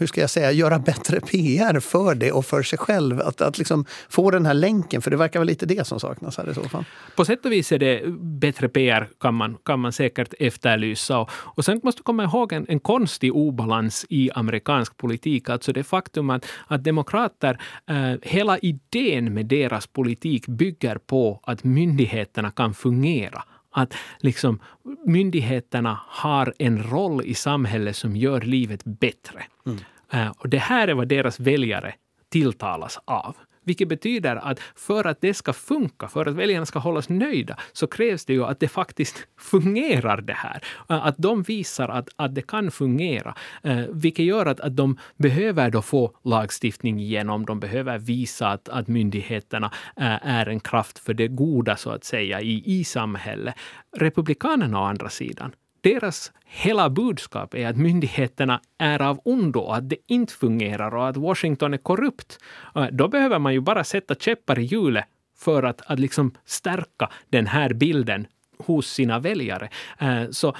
hur 0.00 0.06
ska 0.06 0.20
jag 0.20 0.30
säga, 0.30 0.52
göra 0.52 0.78
bättre 0.78 1.20
PR 1.20 1.80
för 1.80 2.14
det 2.14 2.32
och 2.32 2.46
för 2.46 2.62
sig 2.62 2.78
själv. 2.78 3.20
Att, 3.20 3.40
att 3.40 3.58
liksom 3.58 3.84
få 4.08 4.30
den 4.30 4.46
här 4.46 4.54
länken, 4.54 5.02
för 5.02 5.10
det 5.10 5.16
verkar 5.16 5.40
vara 5.40 5.44
lite 5.44 5.66
det 5.66 5.86
som 5.86 6.00
saknas 6.00 6.36
här 6.36 6.50
i 6.50 6.54
så 6.54 6.62
fall. 6.62 6.84
På 7.16 7.24
sätt 7.24 7.44
och 7.44 7.52
vis 7.52 7.72
är 7.72 7.78
det 7.78 8.02
bättre 8.20 8.68
PR 8.68 9.08
kan 9.20 9.34
man, 9.34 9.56
kan 9.64 9.80
man 9.80 9.92
säkert 9.92 10.34
efterlysa. 10.38 11.18
Och, 11.18 11.30
och 11.34 11.64
sen 11.64 11.80
måste 11.82 11.98
du 11.98 12.02
komma 12.02 12.24
ihåg 12.24 12.52
en, 12.52 12.66
en 12.68 12.80
konstig 12.80 13.36
obalans 13.36 14.06
i 14.08 14.30
amerikansk 14.34 14.96
politik. 14.96 15.48
Alltså 15.48 15.72
det 15.72 15.84
faktum 15.84 16.30
att, 16.30 16.46
att 16.66 16.84
demokrater, 16.84 17.60
eh, 17.86 18.14
hela 18.22 18.58
idén 18.58 19.34
med 19.34 19.46
deras 19.46 19.86
politik 19.86 20.46
bygger 20.46 20.96
på 20.96 21.40
att 21.42 21.64
myndigheterna 21.64 22.50
kan 22.50 22.74
fungera 22.74 23.42
att 23.70 23.94
liksom, 24.18 24.60
myndigheterna 25.06 26.00
har 26.06 26.54
en 26.58 26.82
roll 26.82 27.24
i 27.24 27.34
samhället 27.34 27.96
som 27.96 28.16
gör 28.16 28.40
livet 28.40 28.84
bättre. 28.84 29.42
Mm. 29.66 29.78
Uh, 30.14 30.32
och 30.38 30.48
det 30.48 30.58
här 30.58 30.88
är 30.88 30.94
vad 30.94 31.08
deras 31.08 31.40
väljare 31.40 31.94
tilltalas 32.30 32.98
av. 33.04 33.36
Vilket 33.64 33.88
betyder 33.88 34.36
att 34.36 34.60
för 34.76 35.06
att 35.06 35.20
det 35.20 35.34
ska 35.34 35.52
funka, 35.52 36.08
för 36.08 36.26
att 36.26 36.34
väljarna 36.34 36.66
ska 36.66 36.78
hållas 36.78 37.08
nöjda, 37.08 37.56
så 37.72 37.86
krävs 37.86 38.24
det 38.24 38.32
ju 38.32 38.44
att 38.44 38.60
det 38.60 38.68
faktiskt 38.68 39.26
fungerar 39.38 40.20
det 40.20 40.32
här. 40.32 40.64
Äh, 40.88 41.06
att 41.06 41.14
de 41.18 41.42
visar 41.42 41.88
att, 41.88 42.08
att 42.16 42.34
det 42.34 42.42
kan 42.42 42.70
fungera. 42.70 43.34
Eh, 43.62 43.80
vilket 43.90 44.24
gör 44.24 44.46
att, 44.46 44.60
att 44.60 44.76
de 44.76 44.98
behöver 45.16 45.70
då 45.70 45.82
få 45.82 46.16
lagstiftning 46.24 47.00
igenom. 47.00 47.46
De 47.46 47.60
behöver 47.60 47.98
visa 47.98 48.48
att, 48.48 48.68
att 48.68 48.88
myndigheterna 48.88 49.66
eh, 49.96 50.26
är 50.26 50.48
en 50.48 50.60
kraft 50.60 50.98
för 50.98 51.14
det 51.14 51.28
goda, 51.28 51.76
så 51.76 51.90
att 51.90 52.04
säga, 52.04 52.40
i, 52.40 52.62
i 52.66 52.84
samhället. 52.84 53.54
Republikanerna 53.96 54.80
å 54.80 54.84
andra 54.84 55.08
sidan, 55.08 55.52
deras 55.80 56.32
hela 56.50 56.90
budskap 56.90 57.54
är 57.54 57.66
att 57.66 57.76
myndigheterna 57.76 58.60
är 58.78 59.02
av 59.02 59.20
ondo, 59.24 59.66
att 59.66 59.88
det 59.88 59.96
inte 60.06 60.32
fungerar 60.32 60.94
och 60.94 61.08
att 61.08 61.16
Washington 61.16 61.74
är 61.74 61.78
korrupt. 61.78 62.38
Eh, 62.74 62.86
då 62.92 63.08
behöver 63.08 63.38
man 63.38 63.52
ju 63.52 63.60
bara 63.60 63.84
sätta 63.84 64.14
käppar 64.14 64.58
i 64.58 64.62
hjulet 64.62 65.04
för 65.38 65.62
att, 65.62 65.82
att 65.86 65.98
liksom 65.98 66.34
stärka 66.44 67.10
den 67.30 67.46
här 67.46 67.72
bilden 67.72 68.26
hos 68.58 68.86
sina 68.86 69.18
väljare. 69.18 69.68
Eh, 69.98 70.30
så 70.30 70.54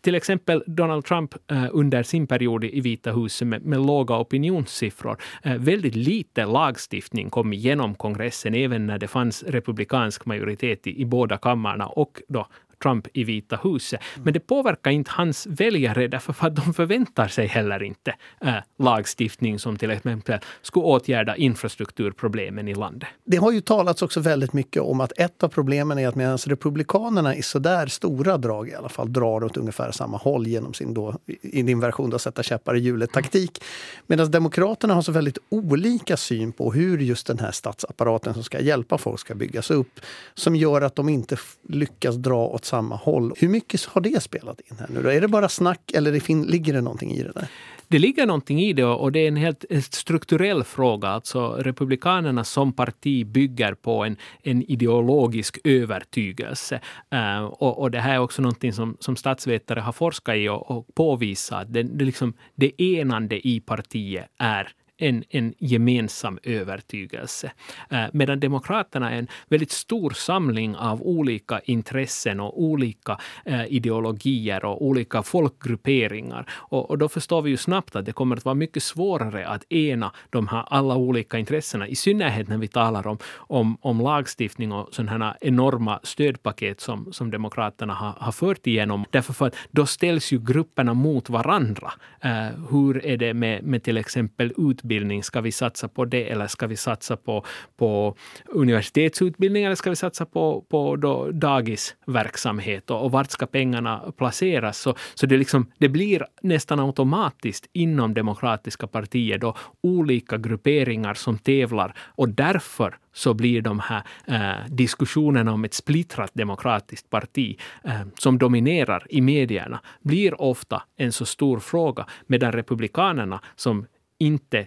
till 0.00 0.14
exempel 0.14 0.64
Donald 0.66 1.04
Trump 1.04 1.34
eh, 1.50 1.66
under 1.72 2.02
sin 2.02 2.26
period 2.26 2.64
i 2.64 2.80
Vita 2.80 3.12
huset 3.12 3.48
med, 3.48 3.64
med 3.64 3.86
låga 3.86 4.18
opinionssiffror. 4.18 5.16
Väldigt 5.58 5.94
lite 5.94 6.46
lagstiftning 6.46 7.30
kom 7.30 7.52
igenom 7.52 7.94
kongressen, 7.94 8.54
även 8.54 8.86
när 8.86 8.98
det 8.98 9.08
fanns 9.08 9.42
republikansk 9.42 10.26
majoritet 10.26 10.86
i, 10.86 11.00
i 11.00 11.04
båda 11.04 11.36
kammarna 11.38 11.86
och 11.86 12.22
då 12.28 12.46
Trump 12.82 13.06
i 13.12 13.24
Vita 13.24 13.58
huset. 13.62 14.00
Men 14.22 14.32
det 14.32 14.40
påverkar 14.40 14.90
inte 14.90 15.10
hans 15.10 15.46
väljare 15.46 16.08
därför 16.08 16.46
att 16.46 16.56
de 16.56 16.74
förväntar 16.74 17.28
sig 17.28 17.46
heller 17.46 17.82
inte 17.82 18.14
äh, 18.40 18.54
lagstiftning 18.78 19.58
som 19.58 19.76
till 19.76 19.90
exempel 19.90 20.38
skulle 20.62 20.84
åtgärda 20.84 21.36
infrastrukturproblemen 21.36 22.68
i 22.68 22.74
landet. 22.74 23.08
Det 23.24 23.36
har 23.36 23.52
ju 23.52 23.60
talats 23.60 24.02
också 24.02 24.20
väldigt 24.20 24.52
mycket 24.52 24.82
om 24.82 25.00
att 25.00 25.12
ett 25.16 25.42
av 25.42 25.48
problemen 25.48 25.98
är 25.98 26.08
att 26.08 26.14
medan 26.14 26.38
Republikanerna 26.38 27.36
i 27.36 27.42
sådär 27.42 27.86
stora 27.86 28.38
drag 28.38 28.68
i 28.68 28.74
alla 28.74 28.88
fall 28.88 29.12
drar 29.12 29.44
åt 29.44 29.56
ungefär 29.56 29.92
samma 29.92 30.16
håll 30.16 30.46
genom 30.46 30.74
sin 30.74 30.94
då, 30.94 31.14
i 31.42 31.62
din 31.62 31.80
version 31.80 32.10
då, 32.10 32.18
sätta 32.18 32.42
käppar 32.42 32.76
i 32.76 32.78
hjulet-taktik. 32.78 33.62
Medan 34.06 34.30
Demokraterna 34.30 34.94
har 34.94 35.02
så 35.02 35.12
väldigt 35.12 35.38
olika 35.48 36.16
syn 36.16 36.52
på 36.52 36.72
hur 36.72 36.98
just 36.98 37.26
den 37.26 37.38
här 37.38 37.50
statsapparaten 37.50 38.34
som 38.34 38.44
ska 38.44 38.60
hjälpa 38.60 38.98
folk 38.98 39.20
ska 39.20 39.34
byggas 39.34 39.70
upp. 39.70 40.00
Som 40.34 40.56
gör 40.56 40.82
att 40.82 40.96
de 40.96 41.08
inte 41.08 41.36
lyckas 41.68 42.16
dra 42.16 42.46
åt 42.46 42.64
samma 42.72 42.96
håll. 42.96 43.32
Hur 43.36 43.48
mycket 43.48 43.84
har 43.84 44.00
det 44.00 44.22
spelat 44.22 44.60
in 44.60 44.76
här 44.78 44.86
nu 44.90 45.02
då? 45.02 45.08
Är 45.08 45.20
det 45.20 45.28
bara 45.28 45.48
snack 45.48 45.92
eller 45.94 46.12
det 46.12 46.28
ligger 46.50 46.72
det 46.72 46.80
någonting 46.80 47.10
i 47.10 47.22
det 47.22 47.32
där? 47.32 47.48
Det 47.88 47.98
ligger 47.98 48.26
någonting 48.26 48.60
i 48.60 48.72
det 48.72 48.84
och 48.84 49.12
det 49.12 49.18
är 49.18 49.28
en 49.28 49.36
helt 49.36 49.64
eh, 49.70 49.80
strukturell 49.80 50.64
fråga. 50.64 51.08
Alltså 51.08 51.56
Republikanerna 51.58 52.44
som 52.44 52.72
parti 52.72 53.26
bygger 53.26 53.74
på 53.74 54.04
en, 54.04 54.16
en 54.42 54.62
ideologisk 54.62 55.58
övertygelse. 55.64 56.80
Uh, 57.14 57.44
och, 57.44 57.80
och, 57.80 57.90
det 57.90 58.00
här 58.00 58.14
är 58.14 58.18
också 58.18 58.42
någonting 58.42 58.72
som, 58.72 58.96
som 59.00 59.16
statsvetare 59.16 59.80
har 59.80 59.92
forskat 59.92 60.36
i 60.36 60.48
och, 60.48 60.70
och 60.70 60.94
påvisat. 60.94 61.72
Det, 61.72 61.82
det, 61.82 62.04
liksom, 62.04 62.34
det 62.54 62.82
enande 62.82 63.48
i 63.48 63.60
partiet 63.60 64.26
är 64.38 64.72
en, 65.02 65.24
en 65.30 65.54
gemensam 65.58 66.38
övertygelse. 66.42 67.52
Eh, 67.90 68.04
medan 68.12 68.40
Demokraterna 68.40 69.10
är 69.10 69.18
en 69.18 69.28
väldigt 69.48 69.70
stor 69.70 70.10
samling 70.10 70.76
av 70.76 71.02
olika 71.02 71.60
intressen 71.64 72.40
och 72.40 72.62
olika 72.62 73.18
eh, 73.44 73.66
ideologier 73.66 74.64
och 74.64 74.86
olika 74.86 75.22
folkgrupperingar. 75.22 76.46
Och, 76.50 76.90
och, 76.90 76.98
då 76.98 77.08
förstår 77.08 77.42
vi 77.42 77.50
ju 77.50 77.56
snabbt 77.56 77.96
att 77.96 78.04
det 78.04 78.12
kommer 78.12 78.36
att 78.36 78.44
vara 78.44 78.54
mycket 78.54 78.82
svårare 78.82 79.46
att 79.46 79.72
ena 79.72 80.12
de 80.30 80.48
här 80.48 80.64
alla 80.66 80.96
olika 80.96 81.38
intressena, 81.38 81.88
i 81.88 81.94
synnerhet 81.94 82.48
när 82.48 82.58
vi 82.58 82.68
talar 82.68 83.06
om, 83.06 83.18
om, 83.36 83.76
om 83.80 84.00
lagstiftning 84.00 84.72
och 84.72 84.88
sådana 84.94 85.24
här 85.24 85.36
enorma 85.40 86.00
stödpaket 86.02 86.80
som, 86.80 87.12
som 87.12 87.30
Demokraterna 87.30 87.94
har, 87.94 88.14
har 88.18 88.32
fört 88.32 88.66
igenom. 88.66 89.04
Därför 89.10 89.32
för 89.32 89.46
att 89.46 89.56
då 89.70 89.86
ställs 89.86 90.32
ju 90.32 90.38
grupperna 90.38 90.94
mot 90.94 91.30
varandra. 91.30 91.92
Eh, 92.20 92.46
hur 92.70 93.06
är 93.06 93.16
det 93.16 93.34
med, 93.34 93.64
med 93.64 93.82
till 93.82 93.96
exempel 93.96 94.52
utbildning 94.56 94.91
utbildning, 94.92 95.22
ska 95.22 95.40
vi 95.40 95.52
satsa 95.52 95.88
på 95.88 96.04
det 96.04 96.30
eller 96.30 96.46
ska 96.46 96.66
vi 96.66 96.76
satsa 96.76 97.16
på, 97.16 97.44
på 97.76 98.16
universitetsutbildning 98.46 99.64
eller 99.64 99.76
ska 99.76 99.90
vi 99.90 99.96
satsa 99.96 100.26
på, 100.26 100.64
på 100.68 100.96
då 100.96 101.30
dagisverksamhet? 101.30 102.90
Och, 102.90 103.04
och 103.04 103.12
vart 103.12 103.30
ska 103.30 103.46
pengarna 103.46 104.12
placeras? 104.16 104.78
Så, 104.78 104.94
så 105.14 105.26
det, 105.26 105.36
liksom, 105.36 105.66
det 105.78 105.88
blir 105.88 106.26
nästan 106.42 106.80
automatiskt 106.80 107.66
inom 107.72 108.14
Demokratiska 108.14 108.86
partier 108.86 109.38
då 109.38 109.54
olika 109.82 110.36
grupperingar 110.36 111.14
som 111.14 111.38
tävlar. 111.38 111.94
Och 112.16 112.28
därför 112.28 112.96
så 113.14 113.34
blir 113.34 113.62
de 113.62 113.80
här 113.80 114.02
eh, 114.26 114.66
diskussionerna 114.68 115.52
om 115.52 115.64
ett 115.64 115.74
splittrat 115.74 116.30
demokratiskt 116.34 117.10
parti 117.10 117.58
eh, 117.84 118.02
som 118.18 118.38
dominerar 118.38 119.06
i 119.10 119.20
medierna 119.20 119.80
blir 120.02 120.40
ofta 120.40 120.82
en 120.96 121.12
så 121.12 121.24
stor 121.24 121.60
fråga, 121.60 122.06
medan 122.26 122.52
republikanerna 122.52 123.40
som 123.56 123.86
inte 124.22 124.66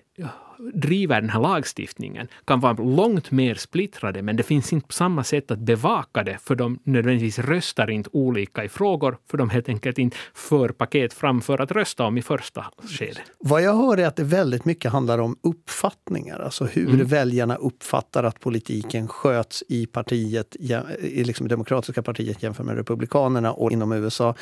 driver 0.73 1.21
den 1.21 1.29
här 1.29 1.39
lagstiftningen 1.39 2.27
kan 2.45 2.59
vara 2.59 2.73
långt 2.73 3.31
mer 3.31 3.55
splittrade, 3.55 4.21
men 4.21 4.35
det 4.35 4.43
finns 4.43 4.73
inte 4.73 4.87
på 4.87 4.93
samma 4.93 5.23
sätt 5.23 5.51
att 5.51 5.59
bevaka 5.59 6.23
det, 6.23 6.37
för 6.41 6.55
de 6.55 6.79
nödvändigtvis 6.83 7.39
röstar 7.39 7.89
inte 7.89 8.09
olika 8.13 8.63
i 8.63 8.69
frågor, 8.69 9.17
för 9.29 9.37
de 9.37 9.49
helt 9.49 9.69
enkelt 9.69 9.97
inte 9.97 10.17
för 10.33 10.69
paket 10.69 11.13
framför 11.13 11.61
att 11.61 11.71
rösta 11.71 12.03
om 12.03 12.17
i 12.17 12.21
första 12.21 12.65
skedet. 12.99 13.21
Vad 13.39 13.61
jag 13.61 13.75
hör 13.75 13.97
är 13.97 14.07
att 14.07 14.15
det 14.15 14.23
väldigt 14.23 14.65
mycket 14.65 14.91
handlar 14.91 15.19
om 15.19 15.37
uppfattningar, 15.43 16.39
alltså 16.39 16.65
hur 16.65 16.93
mm. 16.93 17.07
väljarna 17.07 17.55
uppfattar 17.55 18.23
att 18.23 18.39
politiken 18.39 19.07
sköts 19.07 19.63
i 19.67 19.85
partiet, 19.85 20.55
i 20.99 21.23
liksom 21.23 21.47
demokratiska 21.47 22.01
partiet 22.01 22.43
jämfört 22.43 22.65
med 22.65 22.75
republikanerna 22.75 23.53
och 23.53 23.71
inom 23.71 23.91
USA. 23.91 24.35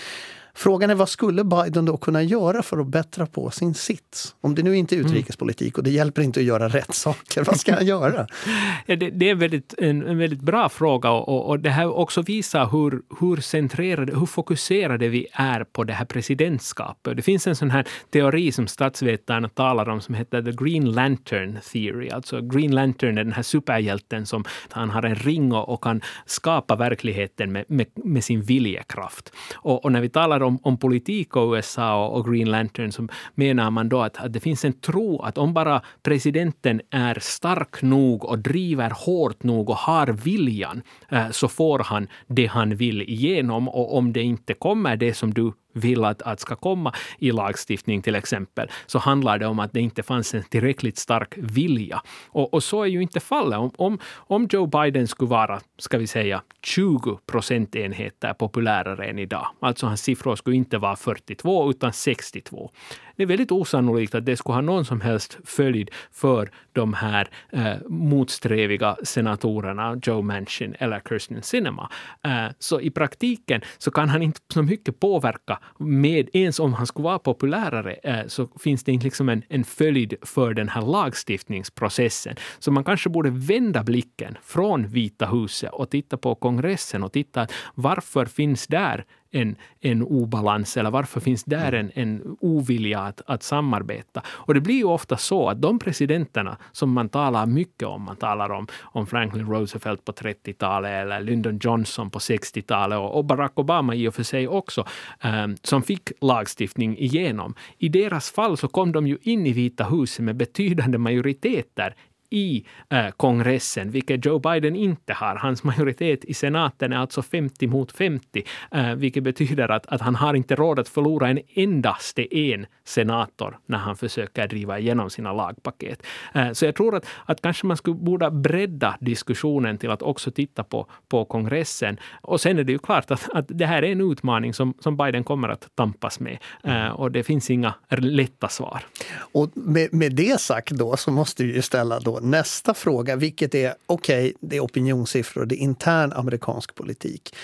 Frågan 0.55 0.89
är 0.89 0.95
vad 0.95 1.09
skulle 1.09 1.43
Biden 1.43 1.85
då 1.85 1.97
kunna 1.97 2.23
göra 2.23 2.63
för 2.63 2.77
att 2.77 2.87
bättra 2.87 3.25
på 3.25 3.51
sin 3.51 3.73
sits? 3.73 4.35
Om 4.41 4.55
det 4.55 4.63
nu 4.63 4.77
inte 4.77 4.95
är 4.95 4.99
mm. 4.99 5.11
utrikespolitik 5.11 5.77
och 5.77 5.83
det 5.83 5.89
hjälper 5.89 6.21
inte 6.21 6.39
att 6.39 6.45
göra 6.45 6.67
rätt 6.67 6.93
saker, 6.93 7.43
vad 7.43 7.59
ska 7.59 7.73
han 7.73 7.85
göra? 7.85 8.27
Ja, 8.85 8.95
det, 8.95 9.09
det, 9.09 9.29
är 9.29 9.35
väldigt, 9.35 9.73
en, 9.77 10.07
en, 10.07 10.17
väldigt 10.17 10.41
bra 10.41 10.69
fråga 10.69 11.11
och, 11.11 11.49
och 11.49 11.59
det 11.59 11.69
här 11.69 11.97
också 11.97 12.21
visar 12.21 12.65
hur, 12.65 13.01
hur 13.19 13.37
centrerade, 13.37 14.19
hur 14.19 14.25
fokuserade 14.25 15.07
vi 15.07 15.27
är 15.33 15.63
på 15.63 15.83
det 15.83 15.93
här 15.93 16.05
presidentskapet. 16.05 17.15
Det 17.15 17.21
finns 17.21 17.47
en 17.47 17.55
sån 17.55 17.71
här 17.71 17.87
teori 18.09 18.51
som 18.51 18.67
statsvetarna 18.67 19.49
talar 19.49 19.89
om 19.89 20.01
som 20.01 20.15
heter 20.15 20.41
the 20.41 20.51
Green 20.51 20.91
Lantern 20.91 21.59
Theory. 21.71 22.09
Alltså 22.09 22.41
Green 22.41 22.75
Lantern 22.75 23.17
är 23.17 23.23
den 23.23 23.33
här 23.33 23.43
superhjälten 23.43 24.25
som 24.25 24.43
han 24.69 24.89
har 24.89 25.03
en 25.03 25.15
ring 25.15 25.51
och, 25.51 25.69
och 25.69 25.83
kan 25.83 26.01
skapa 26.25 26.75
verkligheten 26.75 27.51
med, 27.51 27.65
med, 27.67 27.87
med 27.95 28.23
sin 28.23 28.41
viljekraft. 28.41 29.33
Och, 29.55 29.85
och 29.85 29.91
när 29.91 30.01
vi 30.01 30.09
talar 30.09 30.42
om, 30.43 30.59
om 30.63 30.77
politik 30.77 31.35
och 31.35 31.53
USA 31.53 32.05
och, 32.05 32.17
och 32.17 32.31
Green 32.31 32.51
Lantern 32.51 32.91
så 32.91 33.07
menar 33.35 33.71
man 33.71 33.89
då 33.89 34.01
att, 34.01 34.17
att 34.17 34.33
det 34.33 34.39
finns 34.39 34.65
en 34.65 34.73
tro 34.73 35.21
att 35.21 35.37
om 35.37 35.53
bara 35.53 35.81
presidenten 36.03 36.81
är 36.89 37.17
stark 37.21 37.81
nog 37.81 38.25
och 38.25 38.39
driver 38.39 38.91
hårt 38.95 39.43
nog 39.43 39.69
och 39.69 39.77
har 39.77 40.07
viljan 40.07 40.81
eh, 41.09 41.29
så 41.31 41.47
får 41.47 41.79
han 41.79 42.07
det 42.27 42.45
han 42.45 42.75
vill 42.75 43.01
igenom. 43.01 43.69
Och 43.69 43.97
om 43.97 44.13
det 44.13 44.21
inte 44.21 44.53
kommer 44.53 44.95
det 44.95 45.13
som 45.13 45.33
du 45.33 45.51
vill 45.73 46.03
att, 46.03 46.21
att 46.21 46.39
ska 46.39 46.55
komma 46.55 46.93
i 47.17 47.31
lagstiftning 47.31 48.01
till 48.01 48.15
exempel, 48.15 48.69
så 48.85 48.99
handlar 48.99 49.39
det 49.39 49.47
om 49.47 49.59
att 49.59 49.73
det 49.73 49.79
inte 49.81 50.03
fanns 50.03 50.33
en 50.33 50.43
tillräckligt 50.43 50.97
stark 50.97 51.33
vilja. 51.37 52.01
Och, 52.27 52.53
och 52.53 52.63
så 52.63 52.83
är 52.83 52.87
ju 52.87 53.01
inte 53.01 53.19
fallet. 53.19 53.59
Om, 53.59 53.71
om, 53.77 53.99
om 54.15 54.47
Joe 54.51 54.65
Biden 54.65 55.07
skulle 55.07 55.29
vara, 55.29 55.59
ska 55.77 55.97
vi 55.97 56.07
säga, 56.07 56.41
20 56.65 57.19
procentenheter 57.25 58.33
populärare 58.33 59.05
än 59.05 59.19
idag, 59.19 59.47
alltså 59.59 59.85
hans 59.85 60.01
siffror 60.01 60.35
skulle 60.35 60.55
inte 60.55 60.77
vara 60.77 60.95
42 60.95 61.69
utan 61.69 61.93
62, 61.93 62.71
det 63.15 63.23
är 63.23 63.27
väldigt 63.27 63.51
osannolikt 63.51 64.15
att 64.15 64.25
det 64.25 64.37
skulle 64.37 64.55
ha 64.55 64.61
någon 64.61 64.85
som 64.85 65.01
helst 65.01 65.37
följd 65.45 65.89
för 66.11 66.51
de 66.73 66.93
här 66.93 67.29
eh, 67.51 67.75
motsträviga 67.89 68.97
senatorerna 69.03 69.99
Joe 70.03 70.21
Manchin 70.21 70.75
eller 70.79 71.01
Kirsten 71.09 71.43
Sinema. 71.43 71.89
Eh, 72.25 72.45
så 72.59 72.81
i 72.81 72.89
praktiken 72.89 73.61
så 73.77 73.91
kan 73.91 74.09
han 74.09 74.21
inte 74.21 74.39
så 74.53 74.63
mycket 74.63 74.99
påverka 74.99 75.59
med, 75.79 76.29
ens 76.33 76.59
om 76.59 76.73
han 76.73 76.87
skulle 76.87 77.03
vara 77.03 77.19
populärare, 77.19 77.93
eh, 77.93 78.27
så 78.27 78.47
finns 78.59 78.83
det 78.83 78.91
inte 78.91 79.05
liksom 79.05 79.29
en, 79.29 79.43
en 79.49 79.63
följd 79.63 80.13
för 80.21 80.53
den 80.53 80.69
här 80.69 80.81
lagstiftningsprocessen. 80.81 82.35
Så 82.59 82.71
man 82.71 82.83
kanske 82.83 83.09
borde 83.09 83.29
vända 83.29 83.83
blicken 83.83 84.37
från 84.43 84.87
Vita 84.87 85.25
huset 85.25 85.69
och 85.73 85.89
titta 85.89 86.17
på 86.17 86.35
kongressen 86.35 87.03
och 87.03 87.11
titta 87.11 87.47
varför 87.75 88.25
finns 88.25 88.67
där 88.67 89.05
en, 89.33 89.55
en 89.81 90.03
obalans 90.03 90.77
eller 90.77 90.91
varför 90.91 91.19
finns 91.19 91.43
där 91.43 91.71
en, 91.71 91.91
en 91.93 92.37
ovilja 92.39 92.99
att, 92.99 93.21
att 93.25 93.43
samarbeta? 93.43 94.21
Och 94.27 94.53
det 94.53 94.61
blir 94.61 94.75
ju 94.75 94.83
ofta 94.83 95.17
så 95.17 95.49
att 95.49 95.61
de 95.61 95.79
presidenterna 95.79 96.57
som 96.71 96.91
man 96.91 97.09
talar 97.09 97.45
mycket 97.45 97.87
om, 97.87 98.01
man 98.01 98.15
talar 98.15 98.49
om, 98.49 98.67
om 98.81 99.07
Franklin 99.07 99.45
Roosevelt 99.45 100.05
på 100.05 100.11
30-talet 100.11 100.91
eller 100.91 101.21
Lyndon 101.21 101.59
Johnson 101.61 102.09
på 102.09 102.19
60-talet 102.19 102.97
och, 102.99 103.17
och, 103.17 103.25
Barack 103.25 103.59
Obama 103.59 103.95
i 103.95 104.07
och 104.07 104.15
för 104.15 104.23
sig 104.23 104.47
också, 104.47 104.85
um, 105.23 105.55
som 105.63 105.83
fick 105.83 106.11
lagstiftning 106.21 106.97
igenom. 106.97 107.55
I 107.77 107.89
deras 107.89 108.31
fall 108.31 108.57
så 108.57 108.67
kom 108.67 108.91
de 108.91 109.07
ju 109.07 109.17
in 109.21 109.47
i 109.47 109.53
Vita 109.53 109.83
huset 109.83 110.25
med 110.25 110.35
betydande 110.35 110.97
majoriteter 110.97 111.95
i 112.33 112.65
eh, 112.89 113.09
kongressen, 113.09 113.91
vilket 113.91 114.25
Joe 114.25 114.39
Biden 114.39 114.75
inte 114.75 115.13
har. 115.13 115.35
Hans 115.35 115.63
majoritet 115.63 116.25
i 116.25 116.33
senaten 116.33 116.93
är 116.93 116.97
alltså 116.97 117.21
50 117.21 117.67
mot 117.67 117.91
50, 117.91 118.43
eh, 118.71 118.95
vilket 118.95 119.23
betyder 119.23 119.71
att, 119.71 119.85
att 119.85 120.01
han 120.01 120.15
har 120.15 120.33
inte 120.33 120.55
råd 120.55 120.79
att 120.79 120.89
förlora 120.89 121.29
en 121.29 121.39
endaste 121.55 122.37
en 122.37 122.65
senator 122.85 123.57
när 123.65 123.77
han 123.77 123.95
försöker 123.95 124.47
driva 124.47 124.79
igenom 124.79 125.09
sina 125.09 125.33
lagpaket. 125.33 126.03
Eh, 126.33 126.51
så 126.51 126.65
jag 126.65 126.75
tror 126.75 126.95
att, 126.95 127.05
att 127.25 127.41
kanske 127.41 127.65
man 127.65 127.77
skulle 127.77 127.95
borde 127.95 128.31
bredda 128.31 128.97
diskussionen 128.99 129.77
till 129.77 129.91
att 129.91 130.01
också 130.01 130.31
titta 130.31 130.63
på, 130.63 130.87
på 131.07 131.25
kongressen. 131.25 131.97
Och 132.21 132.41
sen 132.41 132.59
är 132.59 132.63
det 132.63 132.71
ju 132.71 132.79
klart 132.79 133.11
att, 133.11 133.29
att 133.33 133.45
det 133.47 133.65
här 133.65 133.83
är 133.83 133.91
en 133.91 134.11
utmaning 134.11 134.53
som, 134.53 134.73
som 134.79 134.97
Biden 134.97 135.23
kommer 135.23 135.49
att 135.49 135.67
tampas 135.75 136.19
med. 136.19 136.37
Eh, 136.63 136.87
och 136.87 137.11
det 137.11 137.23
finns 137.23 137.49
inga 137.49 137.73
lätta 137.89 138.47
svar. 138.47 138.85
Och 139.33 139.49
med, 139.53 139.93
med 139.93 140.15
det 140.15 140.39
sagt 140.39 140.71
då 140.71 140.97
så 140.97 141.11
måste 141.11 141.43
vi 141.43 141.55
ju 141.55 141.61
ställa 141.61 141.99
då 141.99 142.19
nästa 142.23 142.73
fråga, 142.73 143.15
vilket 143.15 143.55
är 143.55 143.75
okej, 143.85 144.25
okay, 144.25 144.33
det 144.39 144.55
är 144.55 144.61
opinionssiffror, 144.61 145.45
det 145.45 145.55
är 145.55 145.59
intern 145.59 146.13
amerikansk 146.13 146.75
politik. 146.75 147.35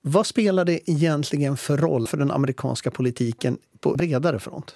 Vad 0.00 0.26
spelar 0.26 0.64
det 0.64 0.90
egentligen 0.90 1.56
för 1.56 1.76
roll 1.76 2.06
för 2.06 2.16
den 2.16 2.30
amerikanska 2.30 2.90
politiken 2.90 3.58
på 3.80 3.94
bredare 3.94 4.38
front? 4.38 4.74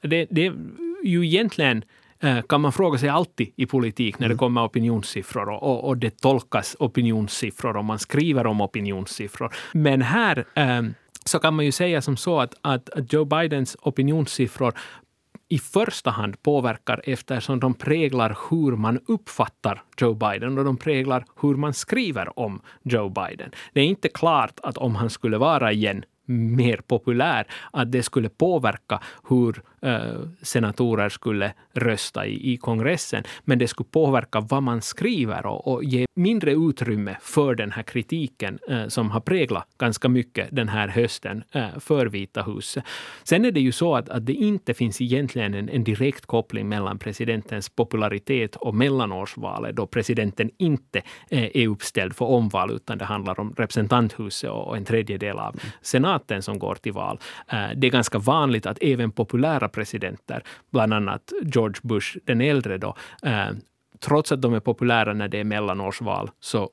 Det, 0.00 0.26
det 0.30 0.46
är 0.46 0.54
ju 1.04 1.26
egentligen 1.26 1.84
eh, 2.20 2.42
kan 2.42 2.60
man 2.60 2.72
fråga 2.72 2.98
sig 2.98 3.08
alltid 3.08 3.52
i 3.56 3.66
politik 3.66 4.18
när 4.18 4.28
det 4.28 4.32
mm. 4.32 4.38
kommer 4.38 4.64
opinionssiffror 4.64 5.48
och, 5.48 5.84
och 5.84 5.96
det 5.96 6.20
tolkas 6.20 6.76
opinionssiffror 6.78 7.76
och 7.76 7.84
man 7.84 7.98
skriver 7.98 8.46
om 8.46 8.60
opinionssiffror. 8.60 9.54
Men 9.72 10.02
här 10.02 10.44
eh, 10.54 10.82
så 11.24 11.38
kan 11.38 11.54
man 11.54 11.64
ju 11.64 11.72
säga 11.72 12.02
som 12.02 12.16
så 12.16 12.40
att, 12.40 12.54
att 12.60 13.12
Joe 13.12 13.24
Bidens 13.24 13.76
opinionssiffror 13.82 14.74
i 15.48 15.58
första 15.58 16.10
hand 16.10 16.42
påverkar 16.42 17.00
eftersom 17.04 17.60
de 17.60 17.74
präglar 17.74 18.38
hur 18.50 18.76
man 18.76 19.00
uppfattar 19.06 19.82
Joe 20.00 20.14
Biden 20.14 20.58
och 20.58 20.64
de 20.64 20.76
präglar 20.76 21.24
hur 21.40 21.54
man 21.54 21.74
skriver 21.74 22.38
om 22.38 22.60
Joe 22.82 23.08
Biden. 23.08 23.50
Det 23.72 23.80
är 23.80 23.84
inte 23.84 24.08
klart 24.08 24.60
att 24.62 24.76
om 24.76 24.94
han 24.94 25.10
skulle 25.10 25.38
vara 25.38 25.72
igen 25.72 26.04
mer 26.26 26.76
populär, 26.76 27.46
att 27.72 27.92
det 27.92 28.02
skulle 28.02 28.28
påverka 28.28 29.00
hur 29.28 29.62
senatorer 30.42 31.08
skulle 31.08 31.52
rösta 31.72 32.26
i, 32.26 32.52
i 32.52 32.56
kongressen. 32.56 33.24
Men 33.44 33.58
det 33.58 33.68
skulle 33.68 33.88
påverka 33.90 34.40
vad 34.40 34.62
man 34.62 34.82
skriver 34.82 35.46
och, 35.46 35.68
och 35.72 35.84
ge 35.84 36.06
mindre 36.16 36.52
utrymme 36.52 37.16
för 37.20 37.54
den 37.54 37.72
här 37.72 37.82
kritiken 37.82 38.58
eh, 38.68 38.88
som 38.88 39.10
har 39.10 39.20
präglat 39.20 39.68
ganska 39.78 40.08
mycket 40.08 40.48
den 40.52 40.68
här 40.68 40.88
hösten 40.88 41.44
eh, 41.52 41.78
för 41.78 42.06
Vita 42.06 42.42
huset. 42.42 42.84
Sen 43.24 43.44
är 43.44 43.52
det 43.52 43.60
ju 43.60 43.72
så 43.72 43.96
att, 43.96 44.08
att 44.08 44.26
det 44.26 44.32
inte 44.32 44.74
finns 44.74 45.00
egentligen 45.00 45.54
en, 45.54 45.68
en 45.68 45.84
direkt 45.84 46.26
koppling 46.26 46.68
mellan 46.68 46.98
presidentens 46.98 47.68
popularitet 47.68 48.56
och 48.56 48.74
mellanårsvalet, 48.74 49.76
då 49.76 49.86
presidenten 49.86 50.50
inte 50.58 51.02
eh, 51.30 51.48
är 51.54 51.68
uppställd 51.68 52.16
för 52.16 52.24
omval, 52.24 52.70
utan 52.70 52.98
det 52.98 53.04
handlar 53.04 53.40
om 53.40 53.54
representanthuset 53.56 54.50
och 54.50 54.76
en 54.76 54.84
tredjedel 54.84 55.38
av 55.38 55.60
senaten 55.82 56.42
som 56.42 56.58
går 56.58 56.74
till 56.74 56.92
val. 56.92 57.18
Eh, 57.48 57.68
det 57.76 57.86
är 57.86 57.90
ganska 57.90 58.18
vanligt 58.18 58.66
att 58.66 58.78
även 58.80 59.10
populära 59.10 59.68
presidenter, 59.74 60.42
bland 60.70 60.94
annat 60.94 61.32
George 61.42 61.80
Bush 61.82 62.16
den 62.24 62.40
äldre, 62.40 62.78
då, 62.78 62.96
eh, 63.22 63.50
trots 64.00 64.32
att 64.32 64.42
de 64.42 64.54
är 64.54 64.60
populära 64.60 65.14
när 65.14 65.28
det 65.28 65.40
är 65.40 65.44
mellanårsval, 65.44 66.30
så 66.40 66.70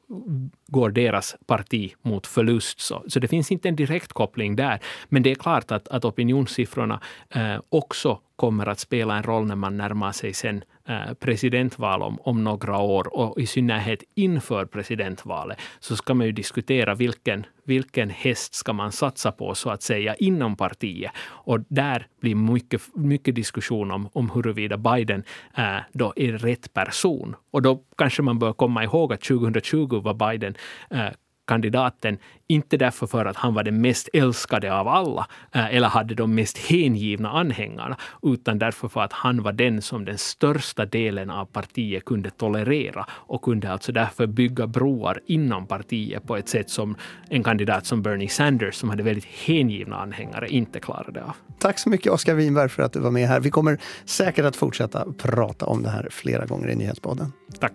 går 0.68 0.90
deras 0.90 1.36
parti 1.46 1.94
mot 2.02 2.28
förlust. 2.28 2.80
Så, 2.80 3.04
så 3.08 3.20
det 3.20 3.28
finns 3.28 3.52
inte 3.52 3.70
en 3.70 3.76
direkt 3.76 4.14
koppling 4.14 4.56
där. 4.56 4.80
Men 5.10 5.24
det 5.24 5.32
är 5.32 5.36
klart 5.36 5.72
att, 5.72 5.88
att 5.88 6.06
opinionssiffrorna 6.06 7.02
eh, 7.30 7.60
också 7.70 8.20
kommer 8.42 8.66
att 8.66 8.80
spela 8.80 9.18
en 9.18 9.24
roll 9.24 9.46
när 9.48 9.56
man 9.56 9.78
närmar 9.78 10.12
sig 10.12 10.34
sen 10.34 10.64
eh, 10.88 11.14
presidentval 11.14 12.02
om, 12.02 12.20
om 12.22 12.44
några 12.44 12.78
år 12.78 13.18
och 13.18 13.40
i 13.42 13.46
synnerhet 13.46 14.04
inför 14.16 14.66
presidentvalet 14.66 15.60
så 15.80 15.96
ska 15.96 16.14
man 16.14 16.26
ju 16.26 16.32
diskutera 16.32 16.96
vilken, 16.96 17.46
vilken 17.64 18.10
häst 18.10 18.54
ska 18.54 18.74
man 18.74 18.92
satsa 18.92 19.32
på 19.32 19.56
så 19.56 19.70
att 19.70 19.82
säga 19.82 20.16
inom 20.16 20.56
partiet. 20.56 21.12
Och 21.46 21.60
där 21.68 22.08
blir 22.22 22.36
mycket, 22.36 22.82
mycket 22.96 23.36
diskussion 23.36 23.92
om, 23.92 24.10
om 24.14 24.30
huruvida 24.30 24.78
Biden 24.78 25.24
äh, 25.58 25.78
då 25.94 26.14
är 26.16 26.32
rätt 26.32 26.74
person. 26.74 27.36
Och 27.52 27.62
då 27.62 27.84
kanske 27.98 28.22
man 28.22 28.40
bör 28.40 28.54
komma 28.54 28.84
ihåg 28.84 29.14
att 29.14 29.22
2020 29.22 30.02
var 30.04 30.14
Biden 30.14 30.56
äh, 30.90 31.08
kandidaten, 31.52 32.18
inte 32.48 32.78
därför 32.78 33.08
för 33.08 33.26
att 33.26 33.36
han 33.36 33.54
var 33.54 33.64
den 33.64 33.82
mest 33.82 34.10
älskade 34.14 34.74
av 34.74 34.88
alla 34.88 35.28
eh, 35.56 35.76
eller 35.76 35.88
hade 35.88 36.16
de 36.16 36.36
mest 36.36 36.58
hängivna 36.58 37.30
anhängarna, 37.30 37.98
utan 38.24 38.60
därför 38.60 38.88
för 38.88 39.02
att 39.02 39.14
han 39.14 39.44
var 39.44 39.52
den 39.52 39.82
som 39.82 40.06
den 40.06 40.18
största 40.18 40.86
delen 40.86 41.30
av 41.30 41.46
partiet 41.46 42.06
kunde 42.06 42.30
tolerera 42.30 43.06
och 43.12 43.42
kunde 43.42 43.72
alltså 43.72 43.92
därför 43.92 44.28
bygga 44.28 44.68
broar 44.68 45.20
inom 45.28 45.68
partiet 45.68 46.28
på 46.28 46.38
ett 46.38 46.50
sätt 46.50 46.70
som 46.70 46.96
en 47.30 47.44
kandidat 47.44 47.86
som 47.86 48.02
Bernie 48.02 48.30
Sanders, 48.30 48.76
som 48.76 48.90
hade 48.90 49.04
väldigt 49.04 49.26
hängivna 49.26 49.96
anhängare, 49.96 50.50
inte 50.50 50.80
klarade 50.80 51.24
av. 51.24 51.36
Tack 51.60 51.80
så 51.80 51.90
mycket 51.90 52.12
Oskar 52.12 52.36
Winberg 52.36 52.70
för 52.70 52.84
att 52.84 52.94
du 52.94 53.00
var 53.00 53.12
med 53.12 53.28
här. 53.28 53.40
Vi 53.40 53.50
kommer 53.50 53.78
säkert 54.06 54.46
att 54.46 54.56
fortsätta 54.56 55.06
prata 55.18 55.66
om 55.66 55.84
det 55.84 55.90
här 55.90 56.08
flera 56.12 56.46
gånger 56.46 56.70
i 56.70 56.76
Nyhetspodden. 56.76 57.34
Tack. 57.60 57.74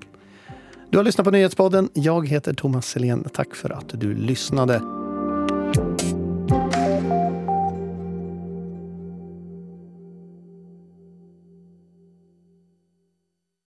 Du 0.96 1.00
har 1.00 1.04
lyssnat 1.04 1.24
på 1.24 1.30
Nyhetspodden. 1.30 1.88
Jag 1.92 2.28
heter 2.28 2.54
Thomas 2.54 2.86
Selén. 2.86 3.24
Tack 3.32 3.54
för 3.54 3.70
att 3.70 4.00
du 4.00 4.14
lyssnade. 4.14 4.80